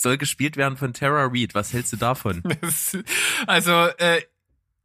[0.00, 1.54] soll gespielt werden von Tara Reid.
[1.54, 2.42] Was hältst du davon?
[3.46, 4.22] Also, äh,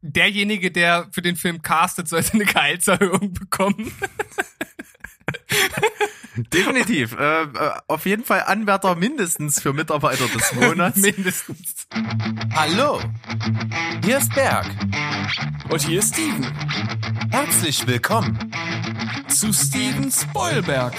[0.01, 3.91] derjenige, der für den Film castet, sollte eine Gehaltserhöhung bekommen.
[6.35, 7.17] Definitiv.
[7.17, 7.47] Äh, äh,
[7.87, 10.97] auf jeden Fall Anwärter mindestens für Mitarbeiter des Monats.
[11.01, 11.87] Mindestens.
[12.53, 13.01] Hallo,
[14.03, 14.65] hier ist Berg.
[15.69, 16.45] Und hier ist Steven
[17.31, 18.51] Herzlich willkommen.
[19.29, 20.93] zu Steven Spoilberg.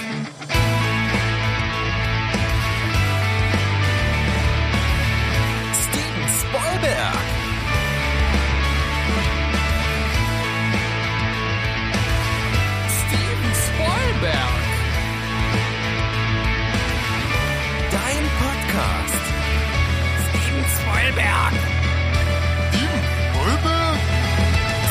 [18.76, 19.24] Podcast.
[20.28, 21.54] Steven Spoilberg.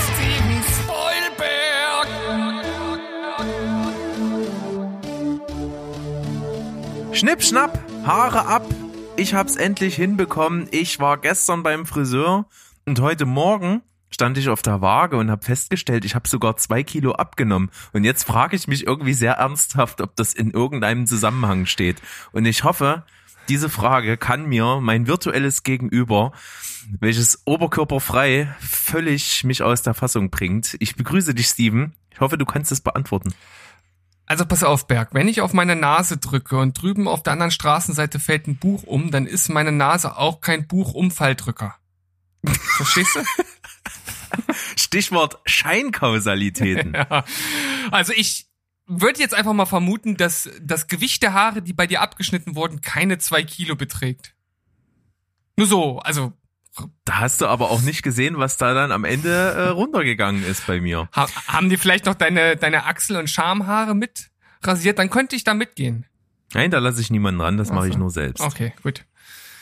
[0.06, 2.08] Steven Spoilberg.
[7.14, 8.66] Schnipp, schnapp, Haare ab.
[9.18, 10.68] Ich hab's endlich hinbekommen.
[10.72, 12.46] Ich war gestern beim Friseur
[12.88, 16.82] und heute Morgen stand ich auf der Waage und habe festgestellt, ich habe sogar zwei
[16.82, 17.70] Kilo abgenommen.
[17.94, 22.02] Und jetzt frage ich mich irgendwie sehr ernsthaft, ob das in irgendeinem Zusammenhang steht.
[22.32, 23.04] Und ich hoffe,
[23.50, 26.32] diese Frage kann mir mein virtuelles Gegenüber,
[27.00, 30.76] welches oberkörperfrei völlig mich aus der Fassung bringt.
[30.80, 31.94] Ich begrüße dich, Steven.
[32.12, 33.34] Ich hoffe, du kannst es beantworten.
[34.26, 35.10] Also pass auf, Berg.
[35.14, 38.84] Wenn ich auf meine Nase drücke und drüben auf der anderen Straßenseite fällt ein Buch
[38.84, 41.76] um, dann ist meine Nase auch kein Buchumfalldrücker.
[42.46, 43.22] Verstehst du?
[44.76, 46.94] Stichwort Scheinkausalitäten.
[47.10, 47.24] ja.
[47.92, 48.48] Also ich
[48.88, 52.82] würde jetzt einfach mal vermuten, dass das Gewicht der Haare, die bei dir abgeschnitten wurden,
[52.82, 54.36] keine zwei Kilo beträgt.
[55.58, 56.34] Nur so, also
[57.06, 60.68] Da hast du aber auch nicht gesehen, was da dann am Ende äh, runtergegangen ist
[60.68, 61.10] bei mir.
[61.14, 64.30] ha haben die vielleicht noch deine, deine Achsel- und Schamhaare mit
[64.62, 65.00] rasiert?
[65.00, 66.06] Dann könnte ich da mitgehen.
[66.54, 68.42] Nein, da lasse ich niemanden ran, das mache ich nur selbst.
[68.42, 69.06] Okay, gut.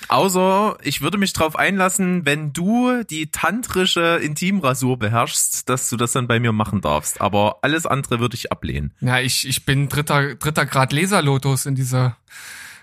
[0.10, 6.12] Außer ich würde mich drauf einlassen, wenn du die tantrische Intimrasur beherrschst, dass du das
[6.12, 7.22] dann bei mir machen darfst.
[7.22, 8.94] Aber alles andere würde ich ablehnen.
[9.02, 12.18] Ja, ich, ich bin dritter, dritter Grad Laserlotus in dieser,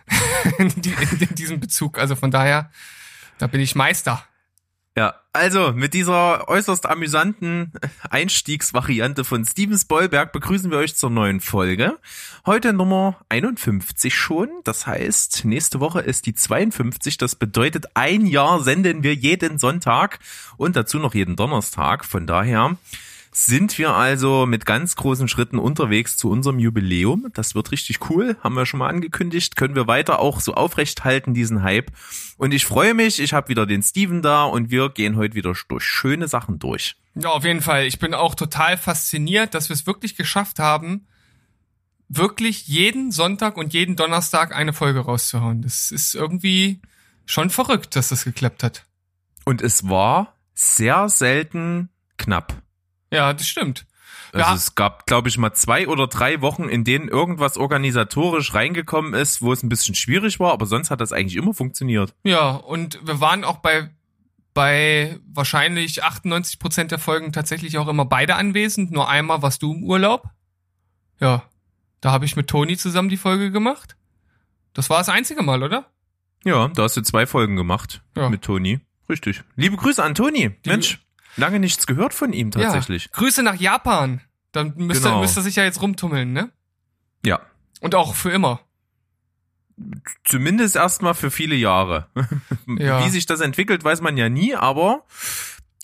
[0.59, 1.99] in, die, in, in diesem Bezug.
[1.99, 2.71] Also von daher,
[3.39, 4.25] da bin ich Meister.
[4.97, 7.73] Ja, also mit dieser äußerst amüsanten
[8.11, 11.97] Einstiegsvariante von Steven Spoilberg begrüßen wir euch zur neuen Folge.
[12.45, 14.49] Heute Nummer 51 schon.
[14.65, 17.19] Das heißt, nächste Woche ist die 52.
[17.19, 20.19] Das bedeutet, ein Jahr senden wir jeden Sonntag
[20.57, 22.05] und dazu noch jeden Donnerstag.
[22.05, 22.77] Von daher
[23.33, 27.29] sind wir also mit ganz großen Schritten unterwegs zu unserem Jubiläum.
[27.33, 29.55] Das wird richtig cool, haben wir schon mal angekündigt.
[29.55, 31.93] Können wir weiter auch so aufrecht halten, diesen Hype.
[32.39, 35.55] Und ich freue mich, ich habe wieder den Steven da und wir gehen heute wieder
[35.69, 36.97] durch schöne Sachen durch.
[37.15, 37.87] Ja, auf jeden Fall.
[37.87, 41.07] Ich bin auch total fasziniert, dass wir es wirklich geschafft haben,
[42.09, 45.63] wirklich jeden Sonntag und jeden Donnerstag eine Folge rauszuhauen.
[45.63, 46.81] Das ist irgendwie
[47.27, 48.87] schon verrückt, dass das geklappt hat.
[49.45, 52.61] Und es war sehr selten knapp.
[53.13, 53.87] Ja, das stimmt.
[54.33, 54.55] Also Ja.
[54.55, 59.43] es gab, glaube ich, mal zwei oder drei Wochen, in denen irgendwas organisatorisch reingekommen ist,
[59.43, 62.15] wo es ein bisschen schwierig war, aber sonst hat das eigentlich immer funktioniert.
[62.23, 63.91] Ja, und wir waren auch bei,
[64.55, 68.93] bei wahrscheinlich 98 Prozent der Folgen tatsächlich auch immer beide anwesend.
[68.93, 70.29] Nur einmal warst du im Urlaub.
[71.21, 71.43] Ja,
[72.01, 73.97] da habe ich mit Toni zusammen die Folge gemacht.
[74.75, 75.87] Das war das einzige Mal, oder?
[76.45, 78.31] Ja, da hast du zwei Folgen gemacht Ja.
[78.31, 78.79] mit Toni.
[79.09, 79.43] Richtig.
[79.57, 80.53] Liebe Grüße an Toni.
[80.65, 81.01] Mensch,
[81.41, 83.05] lange nichts gehört von ihm tatsächlich.
[83.07, 83.11] Ja.
[83.15, 84.21] Grüße nach Japan.
[84.53, 85.21] Dann müsste, Genau.
[85.21, 86.51] müsste sich ja jetzt rumtummeln, ne?
[87.25, 87.41] Ja.
[87.81, 88.61] Und auch für immer.
[90.25, 92.09] Zumindest erstmal für viele Jahre.
[92.79, 93.05] Ja.
[93.05, 95.05] Wie sich das entwickelt, weiß man ja nie, aber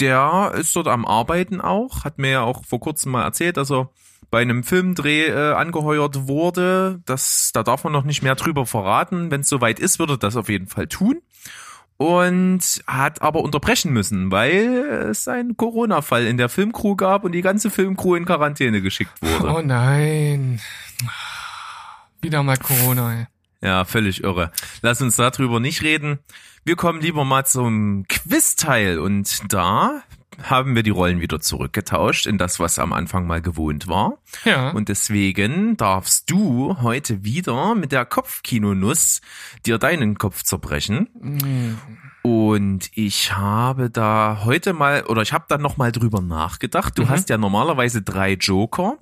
[0.01, 2.05] der ist dort am Arbeiten auch.
[2.05, 3.91] Hat mir ja auch vor kurzem mal erzählt, dass er
[4.31, 7.01] bei einem Filmdreh äh, angeheuert wurde.
[7.07, 9.31] Das, da darf man noch nicht mehr drüber verraten.
[9.31, 11.23] Wenn es soweit ist, würde er das auf jeden Fall tun.
[11.99, 17.41] Und hat aber unterbrechen müssen, weil es einen Corona-Fall in der Filmcrew gab und die
[17.41, 19.55] ganze Filmcrew in Quarantäne geschickt wurde.
[19.55, 20.61] Oh nein.
[22.21, 23.27] Wieder mal Corona, ey.
[23.63, 24.53] Ja, völlig irre.
[24.83, 26.19] Lass uns darüber nicht reden.
[26.65, 30.03] Wir kommen lieber mal zum Quiz-Teil und da
[30.43, 34.19] haben wir die Rollen wieder zurückgetauscht in das, was am Anfang mal gewohnt war.
[34.45, 34.71] Ja.
[34.71, 39.21] Und deswegen darfst du heute wieder mit der Kopfkinonuss
[39.65, 41.09] dir deinen Kopf zerbrechen.
[41.21, 41.75] Mm.
[42.23, 46.99] Und ich habe da heute mal, oder ich habe da noch mal drüber nachgedacht.
[46.99, 47.09] Du Mhm.
[47.11, 48.97] hast ja normalerweise drei Joker,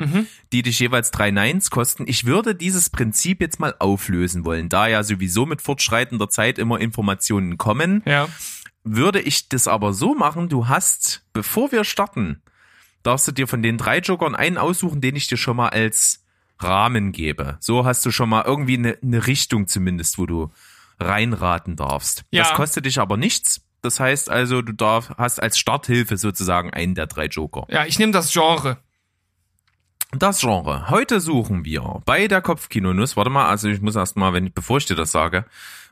[0.53, 2.05] die dich jeweils drei Nines kosten.
[2.07, 6.81] Ich würde dieses Prinzip jetzt mal auflösen wollen, da ja sowieso mit fortschreitender Zeit immer
[6.81, 8.03] Informationen kommen.
[8.05, 8.29] Ja.
[8.85, 12.43] Würde ich das aber so machen, du hast, bevor wir starten,
[13.03, 16.23] darfst du dir von den drei Jokern einen aussuchen, den ich dir schon mal als
[16.59, 17.57] Rahmen gebe.
[17.61, 20.53] So hast du schon mal irgendwie eine, eine Richtung zumindest, wo du
[21.01, 22.25] reinraten darfst.
[22.31, 22.45] Ja.
[22.45, 23.63] Das kostet dich aber nichts.
[23.83, 27.67] Das heißt also, du darf, hast als Starthilfe sozusagen einen der drei Joker.
[27.69, 28.79] Ja, ich nehme das Genre.
[30.13, 30.89] Das Genre.
[30.91, 33.17] Heute suchen wir bei der Kopfkinonuss.
[33.17, 35.45] Warte mal, also ich muss erst mal, wenn, bevor ich dir das sage,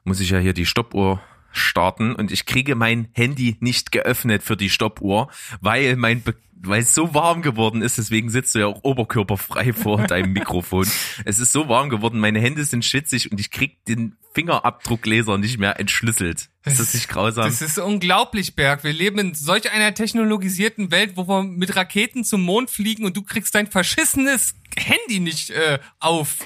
[0.05, 1.21] muss ich ja hier die Stoppuhr
[1.53, 5.29] starten und ich kriege mein Handy nicht geöffnet für die Stoppuhr,
[5.61, 6.35] weil mein Be
[6.65, 10.87] weil es so warm geworden ist, deswegen sitzt du ja auch oberkörperfrei vor deinem Mikrofon.
[11.25, 15.59] Es ist so warm geworden, meine Hände sind schwitzig und ich krieg den Fingerabdruckleser nicht
[15.59, 16.49] mehr entschlüsselt.
[16.65, 17.47] Ist das nicht grausam?
[17.47, 18.85] Das ist unglaublich, Berg.
[18.85, 23.17] Wir leben in solch einer technologisierten Welt, wo wir mit Raketen zum Mond fliegen und
[23.17, 26.37] du kriegst dein verschissenes Handy nicht äh, auf,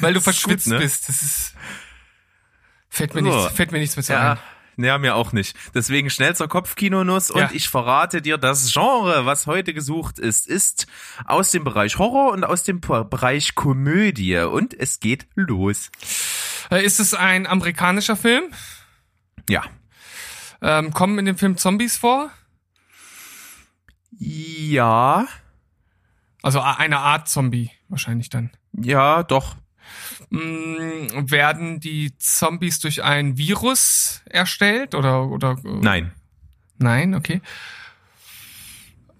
[0.00, 0.80] weil du verschwitzt gut, ne?
[0.80, 1.08] bist.
[1.08, 1.54] Das ist
[2.96, 3.34] fällt mir So.
[3.36, 4.38] nichts, fällt mir nichts mehr zu Ja,
[4.76, 4.84] ein.
[4.84, 5.56] ja, mir auch nicht.
[5.74, 7.50] Deswegen schnell zur Kopfkinonuss und Ja.
[7.52, 10.86] ich verrate dir, das Genre, was heute gesucht ist, ist
[11.24, 15.90] aus dem Bereich Horror und aus dem Bereich Komödie und es geht los.
[16.70, 18.44] Äh, ist es ein amerikanischer Film?
[19.48, 19.62] Ja.
[20.62, 22.30] Ähm, kommen in dem Film Zombies vor?
[24.18, 25.26] Ja,
[26.42, 28.50] Also eine Art Zombie wahrscheinlich dann.
[28.72, 29.56] ja, doch.
[30.30, 36.12] Mm, werden die Zombies durch ein Virus erstellt oder oder äh, Nein.
[36.78, 37.40] Nein, okay.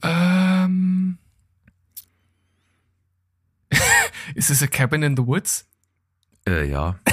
[0.02, 1.18] Ähm.
[4.34, 5.66] Ist es a cabin in the woods?
[6.46, 6.98] Äh, ja.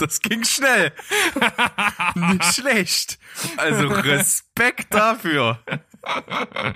[0.00, 0.94] Das ging schnell.
[2.14, 3.18] Nicht schlecht.
[3.58, 5.62] Also Respekt dafür.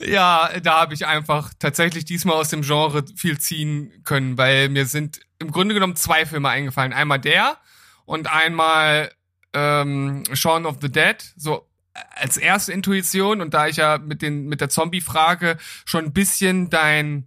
[0.00, 4.86] Ja, da habe ich einfach tatsächlich diesmal aus dem Genre viel ziehen können, weil mir
[4.86, 6.92] sind im Grunde genommen zwei Filme eingefallen.
[6.92, 7.56] Einmal der
[8.04, 9.10] und einmal
[9.52, 11.16] ähm, Shaun of the Dead.
[11.36, 11.68] So
[12.14, 16.68] als erste Intuition und da ich ja mit den mit der Zombie-Frage schon ein bisschen
[16.68, 17.26] dein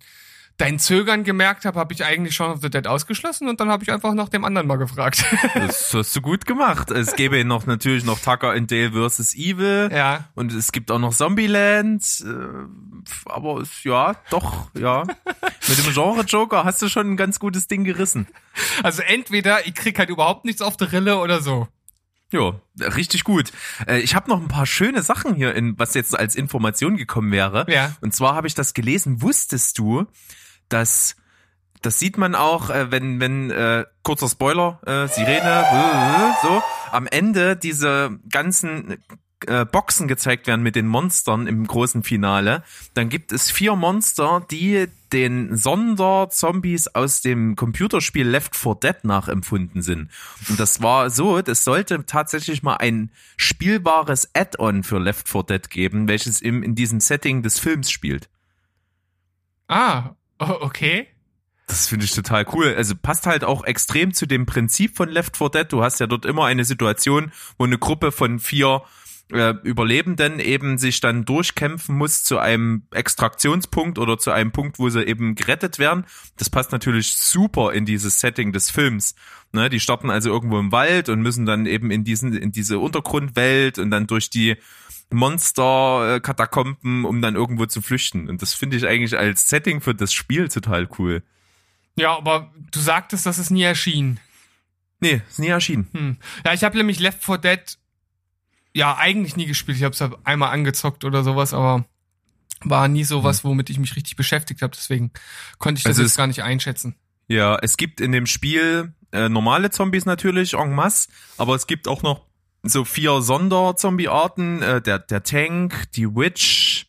[0.60, 3.84] dein Zögern gemerkt habe, habe ich eigentlich Shaun of the Dead ausgeschlossen und dann habe
[3.84, 5.26] ich einfach nach dem anderen mal gefragt.
[5.56, 6.92] Das hast du gut gemacht.
[6.92, 9.34] Es gäbe noch natürlich noch Tucker and Dale vs.
[9.36, 9.90] Evil.
[9.92, 10.26] ja.
[10.36, 12.04] Und es gibt auch noch Zombieland.
[12.26, 15.04] Äh, aber es, ja, doch, ja.
[15.68, 18.28] Mit dem Genre Joker hast du schon ein ganz gutes Ding gerissen.
[18.84, 21.68] Also entweder ich krieg halt überhaupt nichts auf der Rille oder so.
[22.32, 23.52] Ja, richtig gut.
[23.88, 27.32] Äh, Ich habe noch ein paar schöne Sachen hier, in, was jetzt als Information gekommen
[27.32, 27.66] wäre.
[27.70, 27.96] Ja.
[28.02, 29.22] Und zwar habe ich das gelesen.
[29.24, 30.06] Wusstest du,
[30.70, 31.16] dass
[31.82, 36.62] das sieht man auch, äh, wenn wenn äh, kurzer Spoiler, äh, Sirene, äh, so
[36.92, 38.98] am Ende diese ganzen
[39.48, 42.64] äh, Boxen gezeigt werden mit den Monstern im großen Finale,
[42.94, 49.82] dann gibt es vier Monster, die den Sonderzombies aus dem Computerspiel Left 4 Dead nachempfunden
[49.82, 50.12] sind.
[50.50, 55.70] Und das war so, das sollte tatsächlich mal ein spielbares Add-on für Left 4 Dead
[55.70, 58.30] geben, welches im, in diesem Setting des Films spielt.
[59.68, 61.08] Ah, o- okay.
[61.68, 62.74] Das finde ich total cool.
[62.76, 65.72] Also passt halt auch extrem zu dem Prinzip von Left 4 Dead.
[65.72, 68.82] Du hast ja dort immer eine Situation, wo eine Gruppe von vier
[69.32, 74.90] äh, Überlebenden eben sich dann durchkämpfen muss zu einem Extraktionspunkt oder zu einem Punkt, wo
[74.90, 76.06] sie eben gerettet werden.
[76.38, 79.14] Das passt natürlich super in dieses Setting des Films.
[79.52, 82.80] Ne, die starten also irgendwo im Wald und müssen dann eben in diesen in diese
[82.80, 84.58] Untergrundwelt und dann durch die
[85.12, 88.30] Monster-Katakomben, um dann irgendwo zu flüchten.
[88.30, 91.24] Und das finde ich eigentlich als Setting für das Spiel total cool.
[91.96, 94.20] Ja, aber du sagtest, dass es nie erschien.
[95.00, 95.88] Nee, ist nie erschienen.
[95.94, 96.18] Hm.
[96.46, 97.78] Ja, ich habe nämlich Left 4 Dead
[98.74, 99.78] ja eigentlich nie gespielt.
[99.78, 101.86] Ich habe es einmal angezockt oder sowas, aber
[102.62, 104.76] war nie sowas, womit ich mich richtig beschäftigt habe.
[104.76, 105.12] Deswegen
[105.58, 106.96] konnte ich das Also jetzt es- gar nicht einschätzen.
[107.28, 111.88] Ja, es gibt in dem Spiel äh, normale Zombies natürlich en masse, aber es gibt
[111.88, 112.26] auch noch
[112.64, 114.62] so vier Sonderzombie-Arten.
[114.62, 116.88] Äh, der, der Tank, die Witch,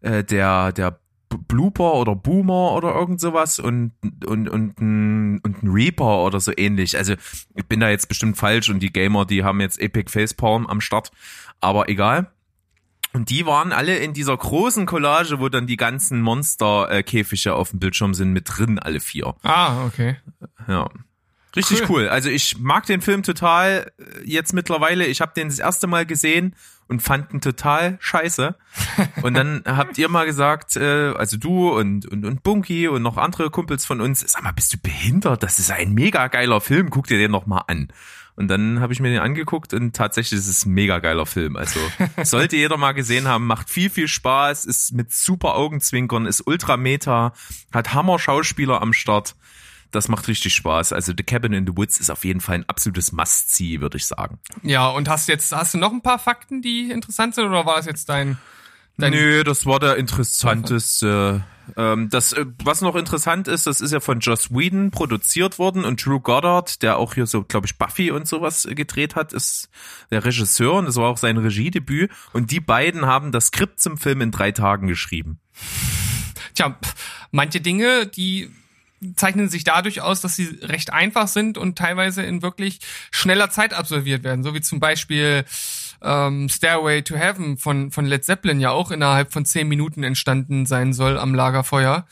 [0.00, 0.98] äh, der, der
[1.38, 3.92] Blooper oder Boomer oder irgend sowas und,
[4.26, 6.96] und, und, ein, und ein Reaper oder so ähnlich.
[6.96, 7.14] Also
[7.54, 10.80] ich bin da jetzt bestimmt falsch und die Gamer, die haben jetzt Epic Facepalm am
[10.80, 11.10] Start,
[11.60, 12.30] aber egal.
[13.14, 17.78] Und die waren alle in dieser großen Collage, wo dann die ganzen Monsterkäfige auf dem
[17.78, 19.34] Bildschirm sind, mit drin, alle vier.
[19.42, 20.16] Ah, okay.
[20.66, 20.88] Ja.
[21.54, 22.02] Richtig Cool.
[22.02, 22.08] cool.
[22.08, 25.06] Also ich mag den Film total äh, jetzt mittlerweile.
[25.06, 26.54] Ich habe den das erste Mal gesehen
[26.88, 28.54] und fand ihn total scheiße.
[29.22, 33.16] Und dann habt ihr mal gesagt, äh, also du und, und, und Bunky und noch
[33.16, 35.42] andere Kumpels von uns, sag mal, bist du behindert?
[35.42, 36.90] Das ist ein mega geiler Film.
[36.90, 37.88] Guck dir den noch mal an.
[38.34, 41.56] Und dann habe ich mir den angeguckt und tatsächlich ist es ein mega geiler Film.
[41.56, 41.78] Also
[42.22, 46.76] sollte jeder mal gesehen haben, macht viel, viel Spaß, ist mit super Augenzwinkern, ist ultra
[46.78, 47.34] meta,
[47.72, 49.34] hat Hammer Schauspieler am Start.
[49.92, 50.92] Das macht richtig Spaß.
[50.92, 54.06] Also The Cabin in the Woods ist auf jeden Fall ein absolutes Must-See, würde ich
[54.06, 54.40] sagen.
[54.62, 57.76] Ja, und hast jetzt, hast du noch ein paar Fakten, die interessant sind, oder war
[57.76, 58.38] das jetzt dein,
[58.98, 61.44] dein Nö, das war der interessanteste
[61.76, 65.84] Ähm, das, äh, was noch interessant ist, das ist ja von Joss Whedon produziert worden
[65.84, 69.68] und Drew Goddard, der auch hier so, glaube ich, Buffy und sowas gedreht hat, ist
[70.10, 72.10] der Regisseur und das war auch sein Regiedebüt.
[72.32, 75.40] Und die beiden haben das Skript zum Film in drei Tagen geschrieben.
[76.54, 76.76] Tja,
[77.30, 78.50] manche Dinge, die
[79.16, 82.80] zeichnen sich dadurch aus, dass sie recht einfach sind und teilweise in wirklich
[83.10, 84.42] schneller Zeit absolviert werden.
[84.42, 85.44] So wie zum Beispiel
[86.02, 90.66] ähm, Stairway to Heaven von, von Led Zeppelin ja auch innerhalb von zehn Minuten entstanden
[90.66, 92.06] sein soll am Lagerfeuer.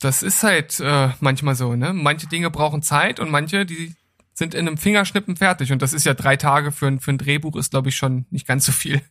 [0.00, 1.92] Das ist halt äh, manchmal so, ne?
[1.92, 3.94] Manche Dinge brauchen Zeit und manche, die
[4.32, 5.72] sind in einem Fingerschnippen fertig.
[5.72, 8.26] Und das ist ja drei Tage für ein, für ein Drehbuch, ist, glaube ich, schon
[8.30, 9.02] nicht ganz so viel.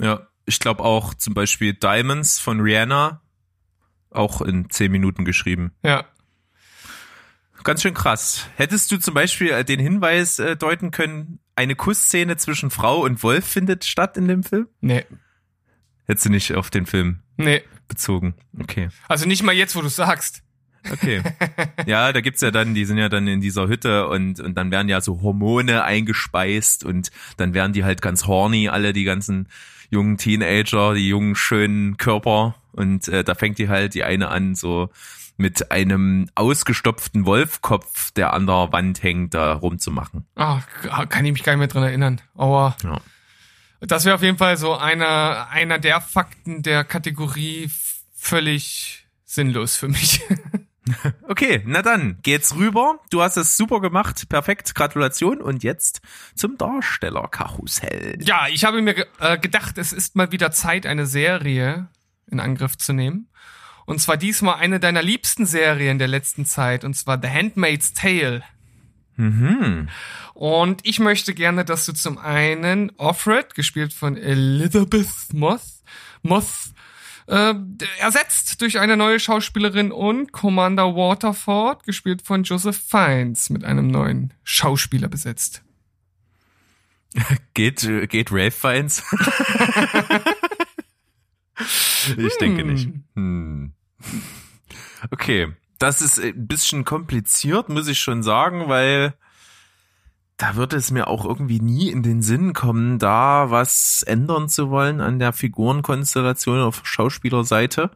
[0.00, 3.22] Ja, ich glaube auch zum Beispiel Diamonds von Rihanna
[4.10, 5.72] auch in zehn Minuten geschrieben.
[5.82, 6.04] Ja.
[7.64, 8.46] Ganz schön krass.
[8.56, 13.22] Hättest du zum Beispiel äh, den Hinweis äh, deuten können, eine Kussszene zwischen Frau und
[13.22, 14.68] Wolf findet statt in dem Film?
[14.80, 15.04] Nee.
[16.06, 17.62] Hättest du nicht auf den Film Nee.
[17.88, 18.34] bezogen.
[18.60, 18.88] Okay.
[19.08, 20.42] Also nicht mal jetzt, wo du sagst.
[20.92, 21.22] Okay.
[21.86, 24.70] Ja, da gibt's ja dann, die sind ja dann in dieser Hütte und, und dann
[24.70, 29.48] werden ja so Hormone eingespeist und dann werden die halt ganz horny, alle die ganzen
[29.90, 34.54] jungen Teenager, die jungen schönen Körper und äh, da fängt die halt die eine an
[34.54, 34.90] so
[35.36, 40.26] mit einem ausgestopften Wolfkopf, der an der Wand hängt, da rumzumachen.
[40.36, 40.60] Ah,
[41.08, 42.20] kann ich mich gar nicht mehr dran erinnern.
[42.36, 43.00] Aber Ja.
[43.80, 47.70] das wäre auf jeden Fall so einer, einer der Fakten der Kategorie
[48.14, 50.20] völlig sinnlos für mich.
[51.26, 52.98] Okay, na dann geht's rüber.
[53.08, 56.02] Du hast es super gemacht, perfekt, Gratulation und jetzt
[56.34, 58.18] zum Darstellerkarussell.
[58.20, 61.88] ja, ich habe mir äh, gedacht, es ist mal wieder Zeit, eine Serie
[62.30, 63.28] in Angriff zu nehmen.
[63.86, 68.42] Und zwar diesmal eine deiner liebsten Serien der letzten Zeit, und zwar The Handmaid's Tale.
[69.16, 69.88] Mhm.
[70.34, 75.82] Und ich möchte gerne, dass du zum einen Offred, gespielt von Elizabeth Moss,
[76.22, 76.74] Moss,
[77.26, 77.54] äh,
[78.00, 84.34] ersetzt durch eine neue Schauspielerin und Commander Waterford, gespielt von Joseph Fiennes, mit einem neuen
[84.42, 85.62] Schauspieler besetzt.
[87.54, 89.02] Geht, äh, geht Ralph Fiennes?
[92.16, 92.90] ich denke nicht.
[93.14, 93.72] Hm.
[95.10, 99.14] Okay, das ist ein bisschen kompliziert, muss ich schon sagen, weil
[100.36, 104.70] da würde es mir auch irgendwie nie in den Sinn kommen, da was ändern zu
[104.70, 107.90] wollen an der Figurenkonstellation auf Schauspielerseite.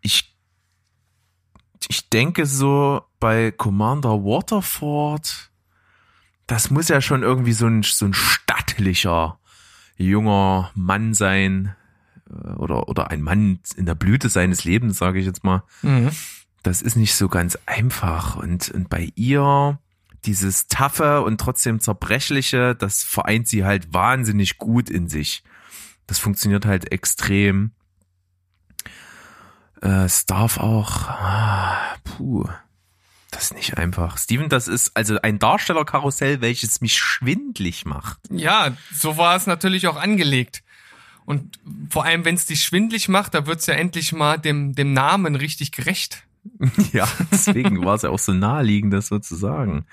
[0.00, 0.36] Ich,
[1.88, 5.50] ich denke so bei Commander Waterford,
[6.46, 9.38] das muss ja schon irgendwie so ein, so ein stattlicher
[9.96, 11.74] junger Mann sein
[12.56, 15.62] oder, oder ein Mann in der Blüte seines Lebens, sage ich jetzt mal.
[15.82, 16.10] Mhm.
[16.62, 18.36] Das ist nicht so ganz einfach.
[18.36, 19.78] Und, und bei ihr,
[20.24, 25.42] dieses taffe und trotzdem zerbrechliche, das vereint sie halt wahnsinnig gut in sich.
[26.06, 27.72] Das funktioniert halt extrem.
[29.82, 32.48] Äh, es darf auch, ah, puh,
[33.32, 34.18] das ist nicht einfach.
[34.18, 38.20] Steven, das ist also ein Darstellerkarussell, welches mich schwindlig macht.
[38.30, 40.62] Ja, so war es natürlich auch angelegt.
[41.24, 44.92] Und vor allem, wenn es dich schwindlig macht, da wird's ja endlich mal dem, dem
[44.92, 46.24] Namen richtig gerecht.
[46.92, 49.86] Ja, deswegen war es ja auch so naheliegend, das so zu sagen.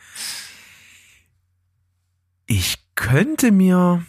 [2.47, 4.03] Ich könnte mir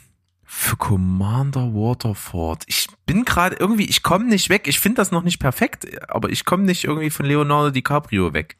[0.53, 5.23] für Commander Waterford, ich bin gerade irgendwie, ich komme nicht weg, ich finde das noch
[5.23, 8.57] nicht perfekt, aber ich komme nicht irgendwie von Leonardo DiCaprio weg.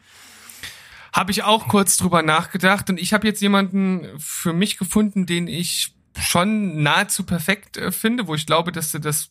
[1.13, 5.49] Habe ich auch kurz drüber nachgedacht und ich habe jetzt jemanden für mich gefunden, den
[5.49, 9.31] ich schon nahezu perfekt äh, finde, wo ich glaube, dass er das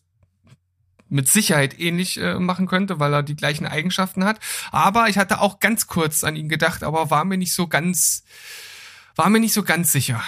[1.09, 4.39] mit Sicherheit ähnlich äh, machen könnte, weil er die gleichen Eigenschaften hat.
[4.71, 8.23] Aber ich hatte auch ganz kurz an ihn gedacht, aber war mir nicht so ganz,
[9.15, 10.21] war mir nicht so ganz sicher.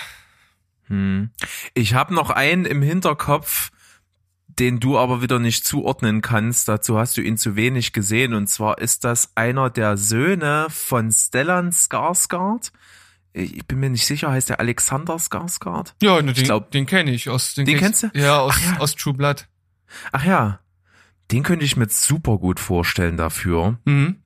[0.87, 1.29] Hm.
[1.73, 3.71] Ich habe noch einen im Hinterkopf,
[4.47, 6.67] den du aber wieder nicht zuordnen kannst.
[6.67, 8.33] Dazu hast du ihn zu wenig gesehen.
[8.33, 12.71] Und zwar ist das einer der Söhne von Stellan Skarsgård.
[13.33, 15.93] Ich bin mir nicht sicher, heißt der Alexander Skarsgård?
[16.01, 18.19] Ja, ne, den, glaub- den kenne ich aus den, Den kenn ich- kennst du?
[18.19, 18.77] Ja, aus, ja.
[18.79, 19.47] aus True Blood.
[20.11, 20.59] Ach ja,
[21.31, 23.77] den könnte ich mir super gut vorstellen dafür.
[23.85, 24.17] Mhm.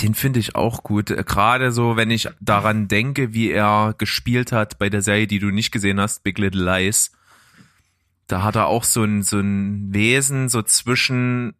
[0.00, 1.10] Den finde ich auch gut.
[1.12, 5.38] Äh, Gerade so, wenn ich daran denke, wie er gespielt hat bei der Serie, die
[5.38, 7.12] du nicht gesehen hast, Big Little Lies.
[8.26, 11.54] Da hat er auch so ein, so ein Wesen, so zwischen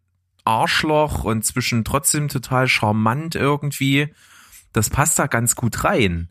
[0.44, 4.12] Arschloch und zwischen trotzdem total charmant irgendwie.
[4.76, 6.28] Das passt da ganz gut rein.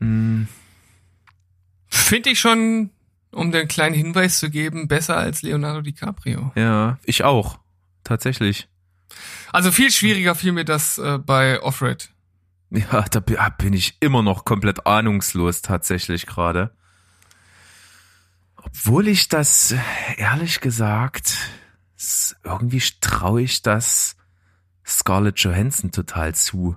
[0.00, 0.46] Mm,
[1.86, 2.90] Finde ich schon,
[3.30, 6.50] um den kleinen Hinweis zu geben, besser als Leonardo DiCaprio.
[6.56, 7.60] ja, ich auch.
[8.02, 8.66] Tatsächlich.
[9.52, 12.10] Also viel schwieriger fiel mir das äh, bei Offred.
[12.70, 16.74] Ja, da ah, bin ich immer noch komplett ahnungslos tatsächlich gerade.
[18.56, 19.72] Obwohl ich das
[20.16, 21.36] ehrlich gesagt
[22.42, 24.16] irgendwie traue ich das
[24.84, 26.76] Scarlett Johansson total zu.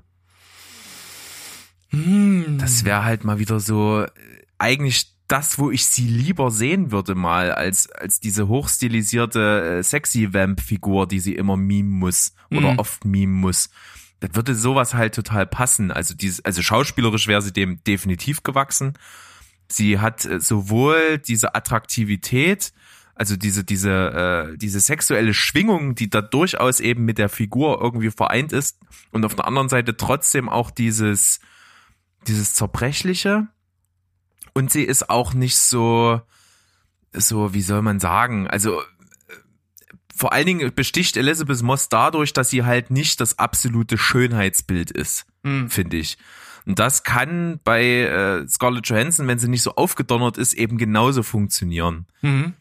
[1.91, 2.57] Hm.
[2.60, 4.10] Das wäre halt mal wieder so äh,
[4.57, 10.33] eigentlich das, wo ich sie lieber sehen würde mal, als, als diese hochstilisierte äh, sexy
[10.33, 12.79] Vamp-Figur, die sie immer mimen muss oder Mhm.
[12.79, 13.69] oft mimen muss.
[14.19, 15.89] Das würde sowas halt total passen.
[15.91, 18.93] Also dieses, also schauspielerisch wäre sie dem definitiv gewachsen.
[19.69, 22.74] Sie hat äh, sowohl diese Attraktivität,
[23.15, 28.12] also diese, diese, äh, diese sexuelle Schwingung, die da durchaus eben mit der Figur irgendwie
[28.12, 28.79] vereint ist,
[29.12, 31.39] und auf der anderen Seite trotzdem auch dieses,
[32.27, 33.47] dieses Zerbrechliche.
[34.53, 36.21] Und sie ist auch nicht so,
[37.13, 38.83] so, wie soll man sagen, also äh,
[40.15, 45.25] vor allen Dingen besticht Elizabeth Moss dadurch, dass sie halt nicht das absolute Schönheitsbild ist,
[45.43, 45.69] Hm.
[45.69, 46.17] finde ich.
[46.65, 51.23] Und das kann bei äh, Scarlett Johansson, wenn sie nicht so aufgedonnert ist, eben genauso
[51.23, 52.05] funktionieren.
[52.21, 52.53] Mhm.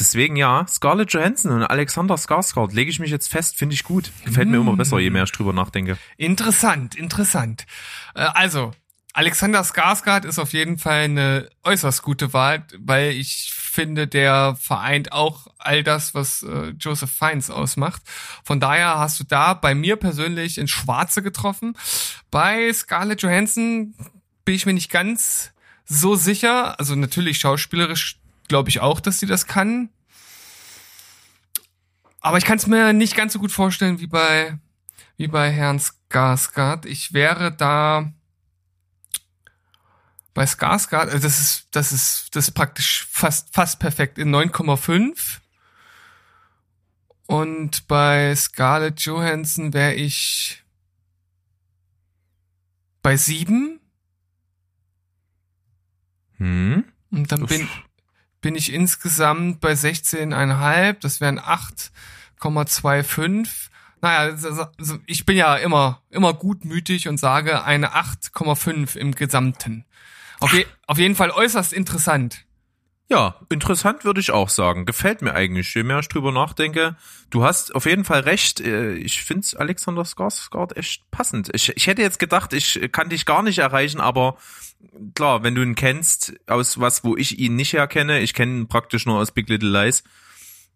[0.00, 4.10] Deswegen ja, Scarlett Johansson und Alexander Skarsgård lege ich mich jetzt fest, finde ich gut.
[4.24, 5.98] Gefällt mir immer besser, je mehr ich drüber nachdenke.
[6.16, 7.66] Interessant, interessant.
[8.14, 8.72] Äh, Also,
[9.12, 15.12] Alexander Skarsgård ist auf jeden Fall eine äußerst gute Wahl, weil ich finde, der vereint
[15.12, 18.02] auch all das, was äh, Joseph Fiennes ausmacht.
[18.44, 21.76] Von daher hast du da bei mir persönlich ins Schwarze getroffen.
[22.30, 23.94] Bei Scarlett Johansson
[24.44, 25.52] bin ich mir nicht ganz
[25.84, 26.78] so sicher.
[26.78, 28.19] Also natürlich schauspielerisch
[28.50, 29.90] glaube ich auch, dass sie das kann.
[32.20, 34.58] Aber ich kann es mir nicht ganz so gut vorstellen wie bei
[35.16, 36.84] wie bei Herrn Skarsgård.
[36.84, 38.12] Ich wäre da
[40.34, 45.38] bei Skarsgård, also das ist das ist das ist praktisch fast fast perfekt in 9,5.
[47.26, 50.64] Und bei Scarlett Johansson wäre ich
[53.00, 53.78] bei 7
[56.38, 56.84] Hm?
[57.10, 57.68] und dann bin
[58.40, 63.68] bin ich insgesamt bei 16,5, das wären 8,25.
[64.02, 64.66] Naja, also-
[65.06, 69.84] ich bin ja immer, immer gutmütig und sage eine 8,5 im Gesamten.
[70.38, 72.46] Auf, je, auf jeden Fall äußerst interessant.
[73.10, 74.86] Ja, interessant würde ich auch sagen.
[74.86, 76.96] Gefällt mir eigentlich, je mehr ich drüber nachdenke.
[77.30, 78.60] Du hast auf jeden Fall recht.
[78.60, 81.50] Äh, Ich finde Alexander Skarsgård echt passend.
[81.52, 84.36] Ich, ich hätte jetzt gedacht, ich kann dich gar nicht erreichen, aber
[85.16, 88.68] klar, wenn du ihn kennst, aus was, wo ich ihn nicht herkenne, ich kenne ihn
[88.68, 90.04] praktisch nur aus Big Little Lies,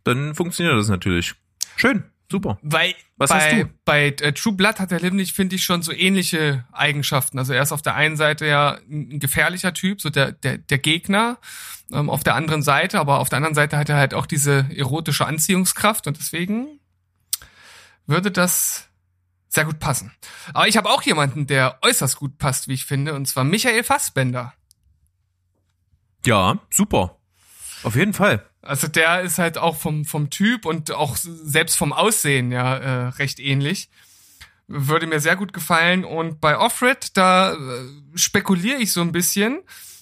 [0.02, 1.34] dann funktioniert das natürlich.
[1.76, 2.58] Schön, super.
[2.62, 3.70] Weil Was bei, hast du?
[3.84, 7.38] bei äh, True Blood hat der Limnich, finde ich, schon so ähnliche Eigenschaften.
[7.38, 10.78] Also er ist auf der einen Seite ja ein gefährlicher Typ, so der, der, der
[10.78, 11.38] Gegner,
[11.92, 14.66] ähm, auf der anderen Seite, aber auf der anderen Seite hat er halt auch diese
[14.74, 16.80] erotische Anziehungskraft und deswegen
[18.06, 18.88] würde das
[19.48, 20.12] sehr gut passen.
[20.52, 23.84] Aber ich habe auch jemanden, der äußerst gut passt, wie ich finde, und zwar Michael
[23.84, 24.52] Fassbender.
[26.26, 27.18] Ja, super.
[27.82, 28.44] Auf jeden Fall.
[28.64, 33.08] Also der ist halt auch vom, vom Typ und auch selbst vom Aussehen ja äh,
[33.08, 33.88] recht ähnlich.
[34.66, 36.04] Würde mir sehr gut gefallen.
[36.04, 37.56] Und bei Offred, da äh,
[38.14, 39.60] spekuliere ich so ein bisschen.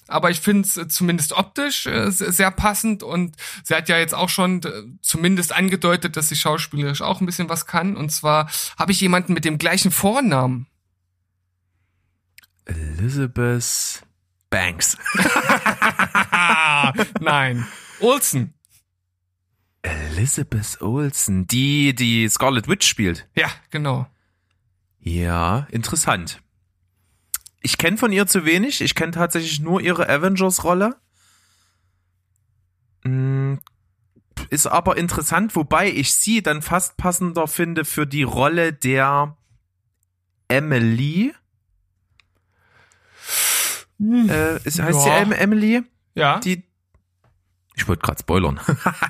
[0.09, 4.15] Aber ich finde es zumindest optisch äh, se- sehr passend und sie hat ja jetzt
[4.15, 4.71] auch schon äh,
[5.01, 7.97] zumindest angedeutet, dass sie schauspielerisch auch ein bisschen was kann.
[7.97, 10.67] Und zwar habe ich jemanden mit dem gleichen Vornamen.
[12.67, 14.03] Elizabeth
[14.51, 14.97] Banks.
[17.21, 17.67] Nein.
[18.03, 18.55] Olsen.
[19.83, 23.29] Elizabeth Olsen, die die Scarlet Witch spielt.
[23.35, 24.07] Ja, genau.
[25.01, 26.41] Ja, interessant.
[27.63, 28.81] Ich kenne von ihr zu wenig.
[28.81, 30.97] Ich kenne tatsächlich nur ihre Avengers-Rolle.
[33.05, 33.55] Mm,
[34.51, 39.37] Ist aber interessant, wobei ich sie dann fast passender finde für die Rolle der
[40.49, 41.35] Emily.
[44.01, 45.19] Äh, ist, heißt sie Ja.
[45.19, 45.83] Em- Emily?
[46.15, 46.41] Ja.
[46.41, 46.65] Die.
[47.75, 48.61] Ich wollte gerade spoilern.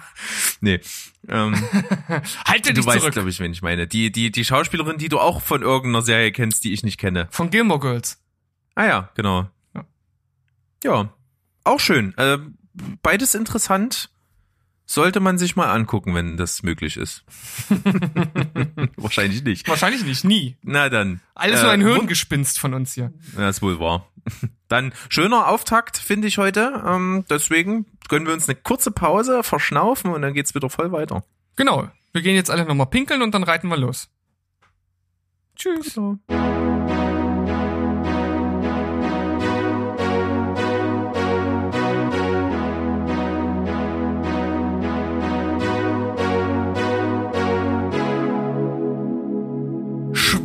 [0.60, 0.80] nee.
[1.28, 1.54] Ähm,
[2.46, 3.12] Halte du dich weißt, zurück.
[3.14, 3.86] glaube ich, wen ich meine.
[3.86, 7.28] Die, die, die Schauspielerin, die du auch von irgendeiner Serie kennst, die ich nicht kenne.
[7.30, 8.20] Von Gilmore Girls.
[8.74, 9.48] Ah ja, genau.
[9.74, 9.84] Ja.
[10.84, 11.12] Ja,
[11.64, 12.16] auch schön.
[12.16, 12.38] Äh,
[13.02, 14.10] beides interessant.
[14.84, 17.24] Sollte man sich mal angucken, wenn das möglich ist.
[18.96, 19.66] Wahrscheinlich nicht.
[19.68, 20.56] Wahrscheinlich nicht, nie.
[20.62, 21.20] Na dann.
[21.34, 23.12] Alles Äh, nur ein wund- Hirngespinst von uns hier.
[23.36, 24.08] Ja, ist wohl wahr.
[24.68, 26.82] Dann schöner Auftakt, finde ich heute.
[26.86, 31.24] Ähm, deswegen gönnen wir uns eine kurze Pause, verschnaufen und dann geht's wieder voll weiter.
[31.56, 31.88] Genau.
[32.12, 34.08] Wir gehen jetzt alle nochmal pinkeln und dann reiten wir los.
[35.56, 35.98] Tschüss.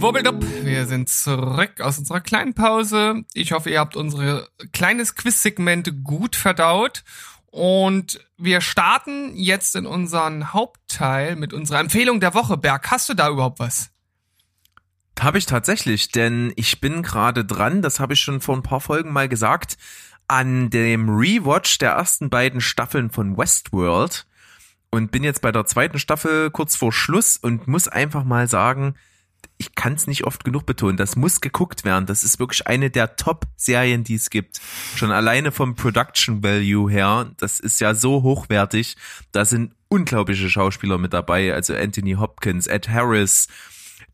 [0.08, 3.26] Schwubbeldupp, wir sind zurück aus unserer kleinen Pause.
[3.34, 7.04] Ich hoffe, ihr habt unsere kleines Quiz-Segment gut verdaut
[7.48, 12.56] Und wir starten jetzt in unseren Hauptteil mit unserer Empfehlung der Woche.
[12.56, 13.90] Berg, hast du da überhaupt was?
[15.20, 18.80] Habe ich tatsächlich, denn ich bin gerade dran, das habe ich schon vor ein paar
[18.80, 19.78] Folgen mal gesagt,
[20.30, 24.26] an dem Rewatch der ersten beiden Staffeln von Westworld
[24.90, 28.96] und bin jetzt bei der zweiten Staffel kurz vor Schluss und muss einfach mal sagen,
[29.58, 32.06] ich kann es nicht oft genug betonen, das muss geguckt werden.
[32.06, 34.60] Das ist wirklich eine der Top-Serien, die es gibt.
[34.96, 38.96] Schon alleine vom Production Value her, das ist ja so hochwertig.
[39.32, 43.48] Da sind unglaubliche Schauspieler mit dabei, also Anthony Hopkins, Ed Harris,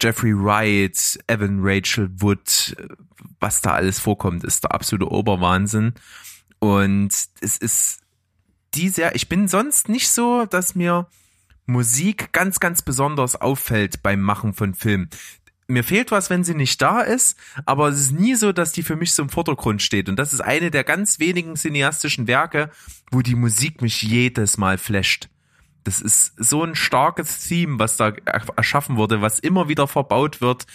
[0.01, 2.75] Jeffrey Wright, Evan Rachel Wood,
[3.39, 5.93] was da alles vorkommt, ist der absolute Oberwahnsinn.
[6.59, 7.99] Und es ist
[8.73, 11.07] die sehr, ich bin sonst nicht so, dass mir
[11.65, 15.09] Musik ganz, ganz besonders auffällt beim Machen von Filmen.
[15.67, 18.83] Mir fehlt was, wenn sie nicht da ist, aber es ist nie so, dass die
[18.83, 20.09] für mich so im Vordergrund steht.
[20.09, 22.69] Und das ist eine der ganz wenigen cineastischen Werke,
[23.11, 25.29] wo die Musik mich jedes Mal flasht.
[25.85, 28.09] Das ist so ein starkes Theme, was da
[28.55, 30.65] erschaffen wurde, was immer wieder verbaut wird.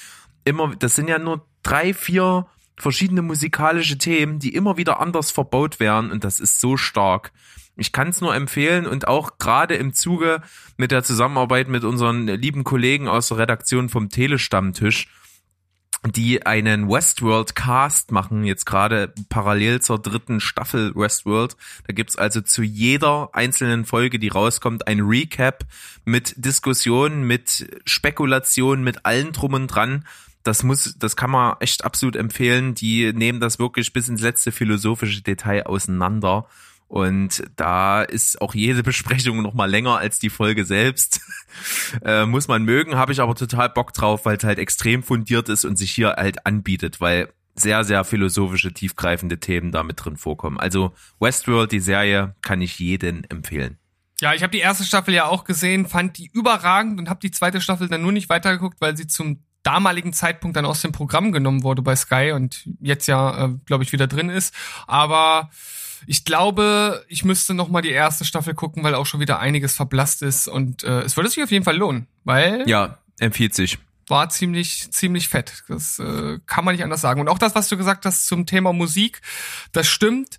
[0.44, 2.46] Immer, das sind ja nur drei, vier
[2.76, 7.32] verschiedene musikalische Themen, die immer wieder anders verbaut werden und das ist so stark.
[7.78, 10.42] Ich kann es nur empfehlen und auch gerade im Zuge
[10.76, 15.08] mit der Zusammenarbeit mit unseren lieben Kollegen aus der Redaktion vom Telestammtisch,
[16.04, 21.56] die einen Westworld Cast machen, jetzt gerade parallel zur dritten Staffel Westworld.
[21.86, 25.64] Da gibt's also zu jeder einzelnen Folge, die rauskommt, ein Recap
[26.04, 30.04] mit Diskussionen, mit Spekulationen, mit allen drum und dran.
[30.42, 32.74] Das muss, das kann man echt absolut empfehlen.
[32.74, 36.48] Die nehmen das wirklich bis ins letzte philosophische Detail auseinander.
[36.88, 41.20] Und da ist auch jede Besprechung noch mal länger als die Folge selbst.
[42.04, 45.48] äh, muss man mögen, habe ich aber total Bock drauf, weil es halt extrem fundiert
[45.48, 50.16] ist und sich hier halt anbietet, weil sehr, sehr philosophische, tiefgreifende Themen da mit drin
[50.16, 50.58] vorkommen.
[50.58, 53.78] Also Westworld, die Serie, kann ich jeden empfehlen.
[54.20, 57.30] Ja, ich habe die erste Staffel ja auch gesehen, fand die überragend und habe die
[57.30, 61.30] zweite Staffel dann nur nicht weitergeguckt, weil sie zum damaligen Zeitpunkt dann aus dem Programm
[61.30, 64.54] genommen wurde bei Sky und jetzt ja, äh, glaube ich, wieder drin ist.
[64.86, 65.50] Aber
[66.06, 69.74] ich glaube, ich müsste noch mal die erste Staffel gucken, weil auch schon wieder einiges
[69.74, 73.78] verblasst ist und äh, es würde sich auf jeden Fall lohnen, weil ja empfiehlt sich
[74.10, 75.64] war ziemlich ziemlich fett.
[75.68, 77.20] Das äh, kann man nicht anders sagen.
[77.20, 79.20] Und auch das, was du gesagt hast zum Thema Musik,
[79.72, 80.38] das stimmt.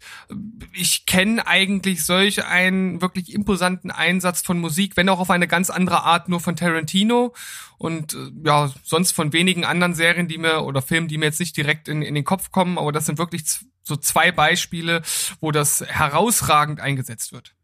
[0.74, 5.70] Ich kenne eigentlich solch einen wirklich imposanten Einsatz von Musik, wenn auch auf eine ganz
[5.70, 7.34] andere Art, nur von Tarantino
[7.78, 11.40] und äh, ja sonst von wenigen anderen Serien, die mir oder Filmen, die mir jetzt
[11.40, 12.78] nicht direkt in, in den Kopf kommen.
[12.78, 13.44] Aber das sind wirklich
[13.84, 15.02] so zwei Beispiele,
[15.40, 17.56] wo das herausragend eingesetzt wird.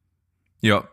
[0.61, 0.87] Ja,